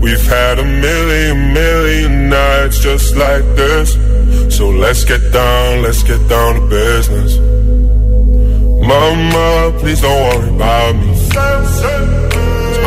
We've 0.00 0.28
had 0.28 0.58
a 0.58 0.64
million, 0.64 1.52
million 1.52 2.28
nights 2.28 2.80
just 2.80 3.16
like 3.16 3.44
this. 3.56 3.96
So 4.54 4.68
let's 4.68 5.04
get 5.04 5.32
down, 5.32 5.82
let's 5.82 6.02
get 6.02 6.28
down 6.28 6.54
to 6.54 6.60
business. 6.68 7.38
Mama, 8.86 9.72
please 9.78 10.00
don't 10.00 10.22
worry 10.22 10.48
about 10.54 10.96
me. 10.96 12.17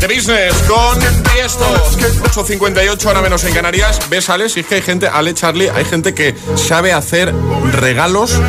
The 0.00 0.08
Business 0.08 0.54
con 0.68 0.98
Tiesto 1.32 1.64
8.58 2.34 3.06
ahora 3.06 3.22
menos 3.22 3.44
en 3.44 3.54
Canarias 3.54 4.00
ves 4.10 4.28
Ale, 4.30 4.48
si 4.48 4.60
es 4.60 4.66
que 4.66 4.76
hay 4.76 4.82
gente, 4.82 5.06
Ale 5.06 5.32
Charlie 5.34 5.70
hay 5.70 5.84
gente 5.84 6.12
que 6.14 6.34
sabe 6.56 6.92
hacer 6.92 7.32
regalos 7.72 8.40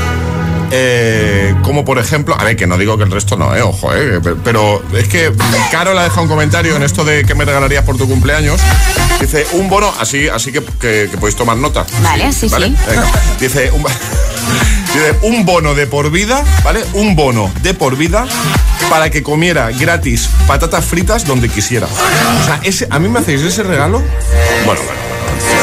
eh, 0.76 1.54
como 1.62 1.86
por 1.86 2.00
ejemplo, 2.00 2.36
a 2.36 2.44
ver, 2.44 2.56
que 2.56 2.66
no 2.66 2.80
digo 2.80 2.98
que 2.98 3.04
el 3.04 3.12
resto 3.12 3.38
no, 3.38 3.56
eh, 3.56 3.62
ojo, 3.62 3.94
eh, 3.94 4.20
pero 4.44 4.82
es 4.94 5.08
que 5.08 5.32
Carol 5.72 5.96
ha 5.96 6.04
dejado 6.04 6.24
un 6.24 6.30
comentario 6.30 6.76
en 6.76 6.82
esto 6.82 7.06
de 7.06 7.24
que 7.26 7.36
me 7.36 7.46
regalarías 7.46 7.86
por 7.86 7.96
tu 7.96 8.10
cumpleaños. 8.10 8.60
Dice 9.22 9.46
un 9.52 9.70
bono, 9.70 9.94
así, 10.00 10.28
así 10.30 10.52
que, 10.52 10.64
que, 10.64 11.10
que 11.12 11.18
podéis 11.18 11.36
tomar 11.36 11.58
nota. 11.58 11.86
Vale, 12.02 12.34
sí, 12.34 12.50
sí. 12.50 12.56
Venga. 12.58 13.08
Dice 13.40 13.72
un, 13.72 13.84
dice 13.84 14.33
un 15.22 15.46
bono 15.46 15.74
de 15.74 15.88
por 15.88 16.12
vida, 16.12 16.44
¿vale? 16.64 16.84
Un 16.94 17.16
bono 17.16 17.52
de 17.62 17.74
por 17.74 17.98
vida 17.98 18.26
para 18.90 19.10
que 19.10 19.24
comiera 19.24 19.72
gratis 19.72 20.30
patatas 20.48 20.86
fritas 20.86 21.26
donde 21.26 21.50
quisiera. 21.50 21.88
O 21.88 22.46
sea, 22.46 22.60
ese, 22.64 22.88
a 22.90 23.00
mí 23.00 23.10
me 23.10 23.20
hacéis 23.20 23.42
ese 23.42 23.64
regalo. 23.64 24.04
Bueno, 24.66 24.82
bueno. 24.82 25.02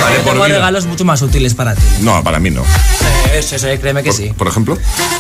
Vale, 0.03 0.17
por 0.17 0.33
tengo 0.33 0.45
vida. 0.45 0.57
regalos 0.57 0.87
mucho 0.87 1.05
más 1.05 1.23
útiles 1.23 1.55
para 1.55 1.75
ti. 1.75 1.83
No, 2.01 2.23
para 2.25 2.39
mí 2.41 2.51
no. 2.51 2.63
Eso, 3.33 3.57
eso, 3.57 3.67
créeme 3.81 4.03
que 4.03 4.13
sí. 4.13 4.33
Por 4.37 4.49
ejemplo. 4.49 4.77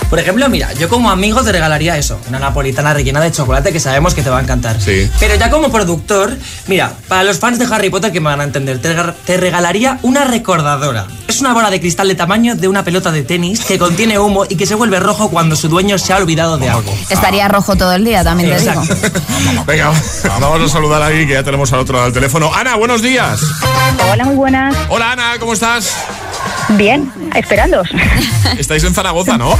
Por 0.08 0.18
ejemplo, 0.18 0.48
mira, 0.48 0.72
yo 0.74 0.88
como 0.88 1.10
amigo 1.10 1.42
te 1.42 1.52
regalaría 1.52 1.96
eso, 1.96 2.18
una 2.28 2.38
napolitana 2.40 2.92
rellena 2.92 3.20
de 3.20 3.30
chocolate 3.30 3.72
que 3.72 3.78
sabemos 3.80 4.14
que 4.14 4.22
te 4.22 4.30
va 4.30 4.38
a 4.38 4.42
encantar. 4.42 4.80
Sí. 4.80 5.08
Pero 5.20 5.36
ya 5.36 5.48
como 5.50 5.70
productor, 5.70 6.36
mira, 6.66 6.92
para 7.08 7.22
los 7.24 7.38
fans 7.38 7.58
de 7.58 7.66
Harry 7.72 7.88
Potter 7.88 8.10
que 8.10 8.20
me 8.20 8.26
van 8.26 8.40
a 8.40 8.44
entender, 8.44 8.80
te, 8.80 8.88
rega- 8.94 9.14
te 9.24 9.36
regalaría 9.36 9.98
una 10.02 10.24
recordadora. 10.24 11.06
Es 11.28 11.40
una 11.40 11.54
bola 11.54 11.70
de 11.70 11.80
cristal 11.80 12.08
de 12.08 12.16
tamaño 12.16 12.56
de 12.56 12.66
una 12.66 12.82
pelota 12.84 13.12
de 13.12 13.22
tenis 13.22 13.60
que 13.64 13.78
contiene 13.78 14.18
humo 14.18 14.44
y 14.48 14.56
que 14.56 14.66
se 14.66 14.74
vuelve 14.74 14.98
rojo 14.98 15.30
cuando 15.30 15.54
su 15.54 15.68
dueño 15.68 15.96
se 15.96 16.12
ha 16.12 16.16
olvidado 16.16 16.58
de 16.58 16.68
algo. 16.68 16.92
Estaría 17.08 17.46
rojo 17.48 17.76
todo 17.76 17.92
el 17.92 18.04
día, 18.04 18.24
también 18.24 18.50
te 18.50 18.60
digo. 18.60 18.82
Venga, 19.66 19.92
vamos 20.40 20.62
a 20.62 20.72
saludar 20.72 21.00
ahí 21.02 21.26
que 21.26 21.34
ya 21.34 21.44
tenemos 21.44 21.72
al 21.72 21.78
otro 21.80 21.94
lado 21.94 22.06
del 22.06 22.14
teléfono. 22.14 22.50
Ana, 22.52 22.74
buenos 22.74 23.00
días. 23.02 23.40
Hola, 24.12 24.24
muy 24.24 24.34
buenas. 24.34 24.74
Hola 24.88 25.12
Ana, 25.12 25.32
¿cómo 25.38 25.52
estás? 25.52 25.94
Bien, 26.76 27.10
esperándos. 27.34 27.88
Estáis 28.58 28.84
en 28.84 28.94
Zaragoza, 28.94 29.36
¿no? 29.36 29.58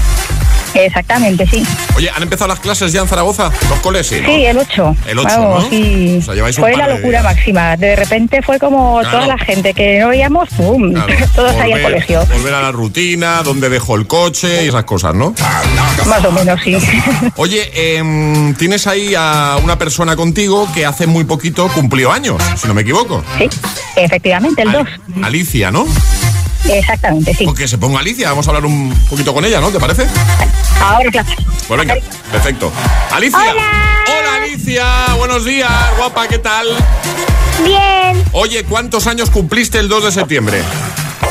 Exactamente, 0.73 1.45
sí. 1.49 1.67
Oye, 1.97 2.09
¿han 2.15 2.23
empezado 2.23 2.47
las 2.47 2.61
clases 2.61 2.93
ya 2.93 3.01
en 3.01 3.09
Zaragoza? 3.09 3.51
¿Los 3.69 3.81
coles? 3.81 4.07
Sí, 4.07 4.21
¿no? 4.21 4.29
Sí, 4.29 4.45
el 4.47 4.57
8. 4.57 4.97
El 5.09 5.19
8, 5.19 5.29
Vamos, 5.29 5.65
¿no? 5.65 5.71
sí. 5.71 6.19
O 6.21 6.23
sea, 6.25 6.35
lleváis 6.35 6.57
un 6.59 6.63
fue 6.63 6.73
par 6.73 6.89
la 6.89 6.95
locura 6.95 7.23
máxima. 7.25 7.77
De 7.77 7.97
repente 7.97 8.41
fue 8.41 8.61
como 8.61 9.01
Claro. 9.01 9.11
toda 9.19 9.27
la 9.27 9.39
gente 9.39 9.75
que 9.75 9.99
no 9.99 10.09
veíamos, 10.09 10.49
¡pum! 10.51 10.93
Claro. 10.93 11.13
Todos 11.35 11.57
ahí 11.57 11.73
al 11.73 11.83
colegio. 11.83 12.25
Volver 12.33 12.55
a 12.55 12.63
la 12.63 12.71
rutina, 12.71 13.43
dónde 13.43 13.69
dejo 13.69 13.97
el 13.97 14.07
coche 14.07 14.65
y 14.65 14.69
esas 14.69 14.85
cosas, 14.85 15.13
¿no? 15.15 15.35
Más 16.07 16.25
o 16.25 16.31
menos, 16.31 16.61
sí. 16.63 16.77
Oye, 17.37 17.97
em, 17.99 18.55
tienes 18.55 18.87
ahí 18.87 19.15
a 19.19 19.57
una 19.65 19.77
persona 19.77 20.15
contigo 20.15 20.69
que 20.73 20.87
hace 20.87 21.09
muy 21.09 21.25
poquito 21.25 21.67
cumplió 21.69 22.13
años, 22.13 22.41
si 22.57 22.69
no 22.69 22.75
me 22.75 22.83
equivoco. 22.83 23.25
Sí, 23.39 23.49
efectivamente, 23.97 24.63
el 24.63 24.71
2. 24.71 24.87
Alicia, 25.25 25.73
¿no? 25.73 25.85
Exactamente, 26.69 27.35
sí. 27.35 27.47
Que 27.57 27.67
se 27.69 27.79
ponga 27.79 28.01
Alicia, 28.01 28.29
vamos 28.31 28.47
a 28.47 28.51
hablar 28.51 28.67
un 28.67 28.95
poquito 29.09 29.33
con 29.35 29.45
ella, 29.45 29.61
¿no? 29.61 29.71
¿Te 29.71 29.81
parece? 29.81 30.07
Ahora, 30.81 31.11
claro. 31.11 31.29
Pues 31.67 31.81
venga, 31.81 31.95
perfecto. 32.31 32.73
Alicia. 33.13 33.39
Hola. 33.39 33.63
Alicia, 34.43 34.85
buenos 35.19 35.45
días, 35.45 35.71
guapa, 35.97 36.27
¿qué 36.29 36.39
tal? 36.39 36.67
Bien, 37.65 38.23
Oye, 38.33 38.65
¿cuántos 38.65 39.07
años 39.07 39.31
cumpliste 39.31 39.79
el 39.79 39.89
2 39.89 40.05
de 40.05 40.13
septiembre? 40.13 40.63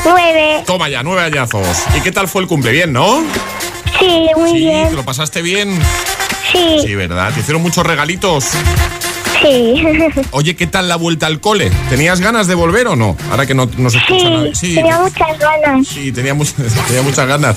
nueve. 0.04 0.62
Toma 0.66 0.88
ya, 0.88 1.02
nueve 1.02 1.22
añazos. 1.22 1.66
¿Y 1.96 2.00
qué 2.00 2.10
tal 2.12 2.26
fue 2.28 2.40
el 2.42 2.48
cumple? 2.48 2.70
Bien, 2.72 2.92
¿no? 2.92 3.22
Sí, 3.98 4.28
muy 4.36 4.52
¿Te 4.52 4.58
bien. 4.58 4.96
lo 4.96 5.04
pasaste 5.04 5.42
bien? 5.42 5.78
Sí, 6.52 6.78
Sí, 6.84 6.94
¿verdad? 6.94 7.32
¿Te 7.34 7.40
hicieron 7.40 7.60
muchos 7.62 7.84
regalitos? 7.84 8.46
Sí. 9.40 9.82
Oye, 10.32 10.56
¿qué 10.56 10.66
tal 10.66 10.88
la 10.88 10.96
vuelta 10.96 11.26
al 11.26 11.40
cole? 11.40 11.70
¿Tenías 11.88 12.20
ganas 12.20 12.46
de 12.46 12.54
volver 12.54 12.86
o 12.88 12.96
no? 12.96 13.16
Ahora 13.30 13.46
que 13.46 13.54
no, 13.54 13.68
no 13.76 13.90
se 13.90 13.98
escucha 13.98 14.20
Sí, 14.26 14.30
nadie. 14.30 14.54
Sí, 14.54 14.74
tenía 14.74 14.98
muchas 14.98 15.38
ganas. 15.38 15.86
sí, 15.86 16.12
tenía, 16.12 16.34
much- 16.34 16.54
tenía 16.86 17.02
muchas 17.02 17.26
ganas. 17.26 17.56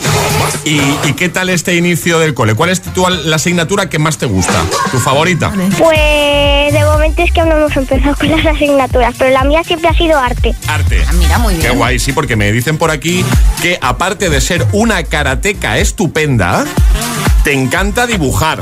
¿Y, 0.66 0.80
y 1.08 1.14
qué 1.16 1.30
tal 1.30 1.50
este 1.50 1.76
inicio 1.76 2.20
del 2.20 2.34
cole? 2.34 2.56
¿Cuál 2.56 2.70
es 2.70 2.82
tu, 2.82 3.08
la 3.08 3.36
asignatura 3.36 3.90
que 3.90 4.00
más 4.00 4.18
te 4.18 4.26
gusta? 4.26 4.54
¿Tu 4.92 5.00
favorita? 5.00 5.52
Pues 5.78 6.74
de 6.74 6.84
momento 6.86 7.22
es 7.24 7.32
que 7.32 7.42
aún 7.42 7.50
no 7.50 7.58
hemos 7.58 7.76
empezado 7.78 8.16
con 8.16 8.30
las 8.32 8.46
asignaturas, 8.46 9.16
pero 9.18 9.30
la 9.32 9.44
mía 9.44 9.64
siempre 9.64 9.90
ha 9.90 9.94
sido 9.94 10.18
arte. 10.18 10.54
Arte. 10.68 11.04
mira, 11.14 11.38
muy 11.40 11.56
Qué 11.56 11.70
guay, 11.70 12.00
sí, 12.00 12.12
porque 12.14 12.36
me 12.36 12.52
dicen 12.52 12.78
por 12.78 12.92
aquí 12.92 13.24
que 13.62 13.78
aparte 13.82 14.30
de 14.30 14.42
ser 14.42 14.66
una 14.72 15.04
karateca 15.04 15.78
estupenda, 15.78 16.66
te 17.44 17.54
encanta 17.54 18.08
dibujar. 18.08 18.60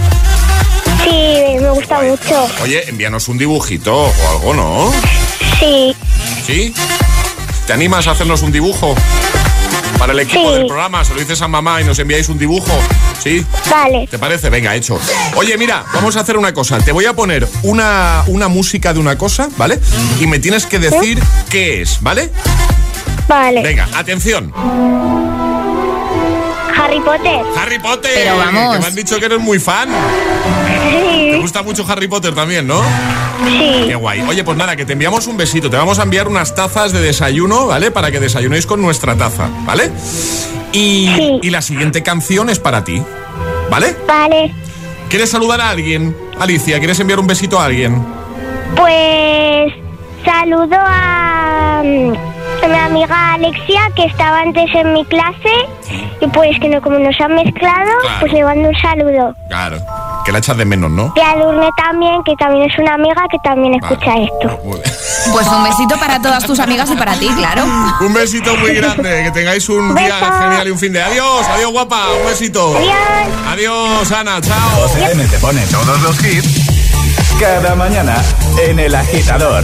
Sí, 1.11 1.59
me 1.59 1.69
gusta 1.71 2.01
mucho. 2.01 2.47
Oye, 2.63 2.87
envíanos 2.89 3.27
un 3.27 3.37
dibujito 3.37 3.93
o 3.95 4.29
algo, 4.29 4.53
¿no? 4.53 4.91
Sí, 5.59 5.93
¿Sí? 6.47 6.73
¿Te 7.67 7.73
animas 7.73 8.07
a 8.07 8.11
hacernos 8.11 8.41
un 8.41 8.51
dibujo? 8.51 8.95
Para 9.99 10.13
el 10.13 10.19
equipo 10.21 10.49
Sí. 10.49 10.53
del 10.57 10.67
programa, 10.67 11.03
se 11.05 11.13
lo 11.13 11.19
dices 11.19 11.41
a 11.41 11.47
mamá 11.47 11.79
y 11.81 11.83
nos 11.83 11.99
enviáis 11.99 12.29
un 12.29 12.39
dibujo. 12.39 12.71
¿Sí? 13.21 13.45
vale. 13.69 14.07
¿Te 14.07 14.17
parece? 14.17 14.49
Venga, 14.49 14.73
hecho. 14.75 14.99
Oye, 15.35 15.55
mira, 15.57 15.85
vamos 15.93 16.15
a 16.15 16.21
hacer 16.21 16.37
una 16.37 16.53
cosa. 16.53 16.79
Te 16.79 16.91
voy 16.91 17.05
a 17.05 17.13
poner 17.13 17.47
una, 17.61 18.23
una 18.27 18.47
música 18.47 18.93
de 18.93 18.99
una 18.99 19.15
cosa, 19.17 19.49
¿vale? 19.57 19.79
Y 20.19 20.25
me 20.25 20.39
tienes 20.39 20.65
que 20.65 20.79
decir 20.79 21.21
qué 21.49 21.81
es, 21.83 22.01
¿vale? 22.01 22.31
Vale. 23.27 23.61
Venga, 23.61 23.87
atención. 23.93 24.51
Harry 26.91 26.99
Potter. 26.99 27.41
Harry 27.57 27.79
Potter. 27.79 28.11
Pero 28.13 28.37
vamos. 28.37 28.75
Que 28.75 28.81
me 28.81 28.87
han 28.87 28.95
dicho 28.95 29.17
que 29.17 29.25
eres 29.25 29.39
muy 29.39 29.59
fan. 29.59 29.89
Te 29.89 31.37
gusta 31.37 31.63
mucho 31.63 31.85
Harry 31.87 32.09
Potter 32.09 32.35
también, 32.35 32.67
¿no? 32.67 32.81
Sí. 33.45 33.85
Qué 33.87 33.95
guay. 33.95 34.21
Oye, 34.27 34.43
pues 34.43 34.57
nada, 34.57 34.75
que 34.75 34.85
te 34.85 34.93
enviamos 34.93 35.25
un 35.27 35.37
besito. 35.37 35.69
Te 35.69 35.77
vamos 35.77 35.99
a 35.99 36.03
enviar 36.03 36.27
unas 36.27 36.53
tazas 36.53 36.91
de 36.91 36.99
desayuno, 36.99 37.67
¿vale? 37.67 37.91
Para 37.91 38.11
que 38.11 38.19
desayunéis 38.19 38.65
con 38.65 38.81
nuestra 38.81 39.15
taza, 39.15 39.49
¿vale? 39.65 39.89
Y, 40.73 41.39
y 41.41 41.49
la 41.49 41.61
siguiente 41.61 42.03
canción 42.03 42.49
es 42.49 42.59
para 42.59 42.83
ti, 42.83 43.01
¿vale? 43.69 43.95
Vale. 44.05 44.53
¿Quieres 45.07 45.29
saludar 45.29 45.61
a 45.61 45.69
alguien? 45.69 46.15
Alicia, 46.39 46.77
¿quieres 46.79 46.99
enviar 46.99 47.19
un 47.19 47.27
besito 47.27 47.57
a 47.59 47.65
alguien? 47.65 48.05
Pues 48.75 49.73
saludo 50.25 50.75
a, 50.77 51.81
a 52.63 52.67
mi 52.67 52.77
amiga 52.77 53.33
Alexia, 53.33 53.81
que 53.95 54.05
estaba 54.05 54.39
antes 54.41 54.65
en 54.73 54.93
mi 54.93 55.03
clase, 55.05 55.53
y 56.19 56.27
pues 56.27 56.59
que 56.59 56.69
no, 56.69 56.81
como 56.81 56.99
nos 56.99 57.19
han 57.19 57.33
mezclado, 57.35 57.89
Claro. 58.01 58.17
pues 58.19 58.33
le 58.33 58.43
mando 58.43 58.69
un 58.69 58.75
saludo. 58.75 59.35
Claro. 59.47 59.77
Que 60.25 60.31
la 60.31 60.37
echas 60.39 60.55
de 60.57 60.65
menos, 60.65 60.91
¿no? 60.91 61.13
Y 61.15 61.19
a 61.19 61.35
Lurne 61.35 61.69
también, 61.75 62.23
que 62.23 62.35
también 62.35 62.69
es 62.69 62.77
una 62.77 62.93
amiga 62.93 63.23
que 63.31 63.37
también 63.43 63.73
escucha 63.75 64.13
esto. 64.17 64.59
Pues 65.31 65.47
un 65.47 65.63
besito 65.63 65.97
para 65.99 66.21
todas 66.21 66.45
tus 66.45 66.59
amigas 66.59 66.89
y 66.91 66.95
para 66.95 67.13
ti, 67.15 67.27
claro. 67.35 67.63
Un 68.01 68.13
besito 68.13 68.55
muy 68.57 68.73
grande. 68.75 69.23
Que 69.23 69.31
tengáis 69.31 69.67
un 69.69 69.95
día 69.95 70.15
genial 70.19 70.67
y 70.67 70.71
un 70.71 70.77
fin 70.77 70.93
de. 70.93 71.01
Adiós, 71.01 71.45
adiós, 71.47 71.71
guapa. 71.71 72.07
Un 72.19 72.25
besito. 72.27 72.75
Adiós. 72.77 72.93
Adiós, 73.51 74.11
Ana. 74.11 74.39
Chao. 74.41 74.57
José 74.87 75.27
te 75.29 75.37
pone 75.39 75.61
todos 75.67 76.01
los 76.01 76.23
hits 76.23 76.69
cada 77.39 77.73
mañana 77.75 78.15
en 78.67 78.79
El 78.79 78.93
Agitador. 78.93 79.63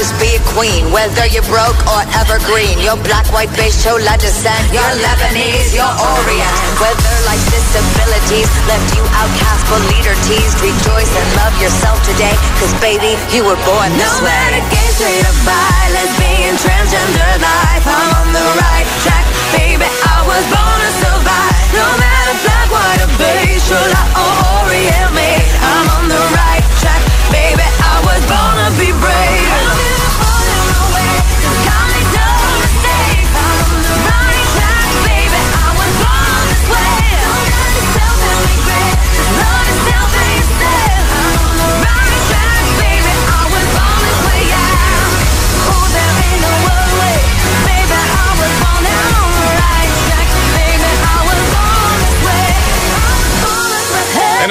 just 0.00 0.16
be 0.16 0.32
a 0.32 0.40
queen. 0.56 0.88
Whether 0.96 1.28
you're 1.28 1.44
broke 1.44 1.76
or 1.92 2.00
evergreen. 2.16 2.80
Your 2.80 2.96
black, 3.04 3.28
white, 3.36 3.52
beige, 3.52 3.76
chola 3.84 4.16
descent. 4.16 4.72
You're 4.72 4.94
Lebanese, 5.04 5.76
you're 5.76 5.84
Orient. 5.84 6.56
Whether 6.80 7.12
life's 7.28 7.44
disabilities 7.52 8.48
left 8.64 8.96
you 8.96 9.04
outcast 9.12 9.62
but 9.68 9.84
leader 9.92 10.16
teased. 10.24 10.56
Rejoice 10.64 11.12
and 11.12 11.28
love 11.36 11.52
yourself 11.60 12.00
today. 12.08 12.32
Cause 12.56 12.72
baby, 12.80 13.12
you 13.28 13.44
were 13.44 13.60
born 13.68 13.92
this 14.00 14.08
No 14.08 14.24
way. 14.24 14.32
matter 14.32 14.64
gay, 14.72 14.88
straight 14.96 15.20
or 15.28 15.36
bi, 15.44 15.69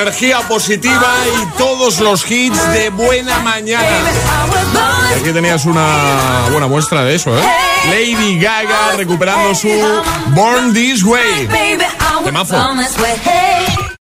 Energía 0.02 0.40
positiva 0.48 1.14
y 1.28 1.58
todos 1.58 2.00
los 2.00 2.30
hits 2.32 2.72
de 2.72 2.90
buena 2.90 3.40
mañana. 3.40 3.86
Aquí 5.20 5.34
tenías 5.34 5.66
una 5.66 6.48
buena 6.52 6.68
muestra 6.68 7.04
de 7.04 7.16
eso, 7.16 7.38
¿eh? 7.38 7.44
Lady 7.90 8.40
Gaga 8.40 8.96
recuperando 8.96 9.54
su 9.54 9.68
Born 10.28 10.74
This 10.74 11.04
Way. 11.04 11.50
Temazo. 12.24 12.56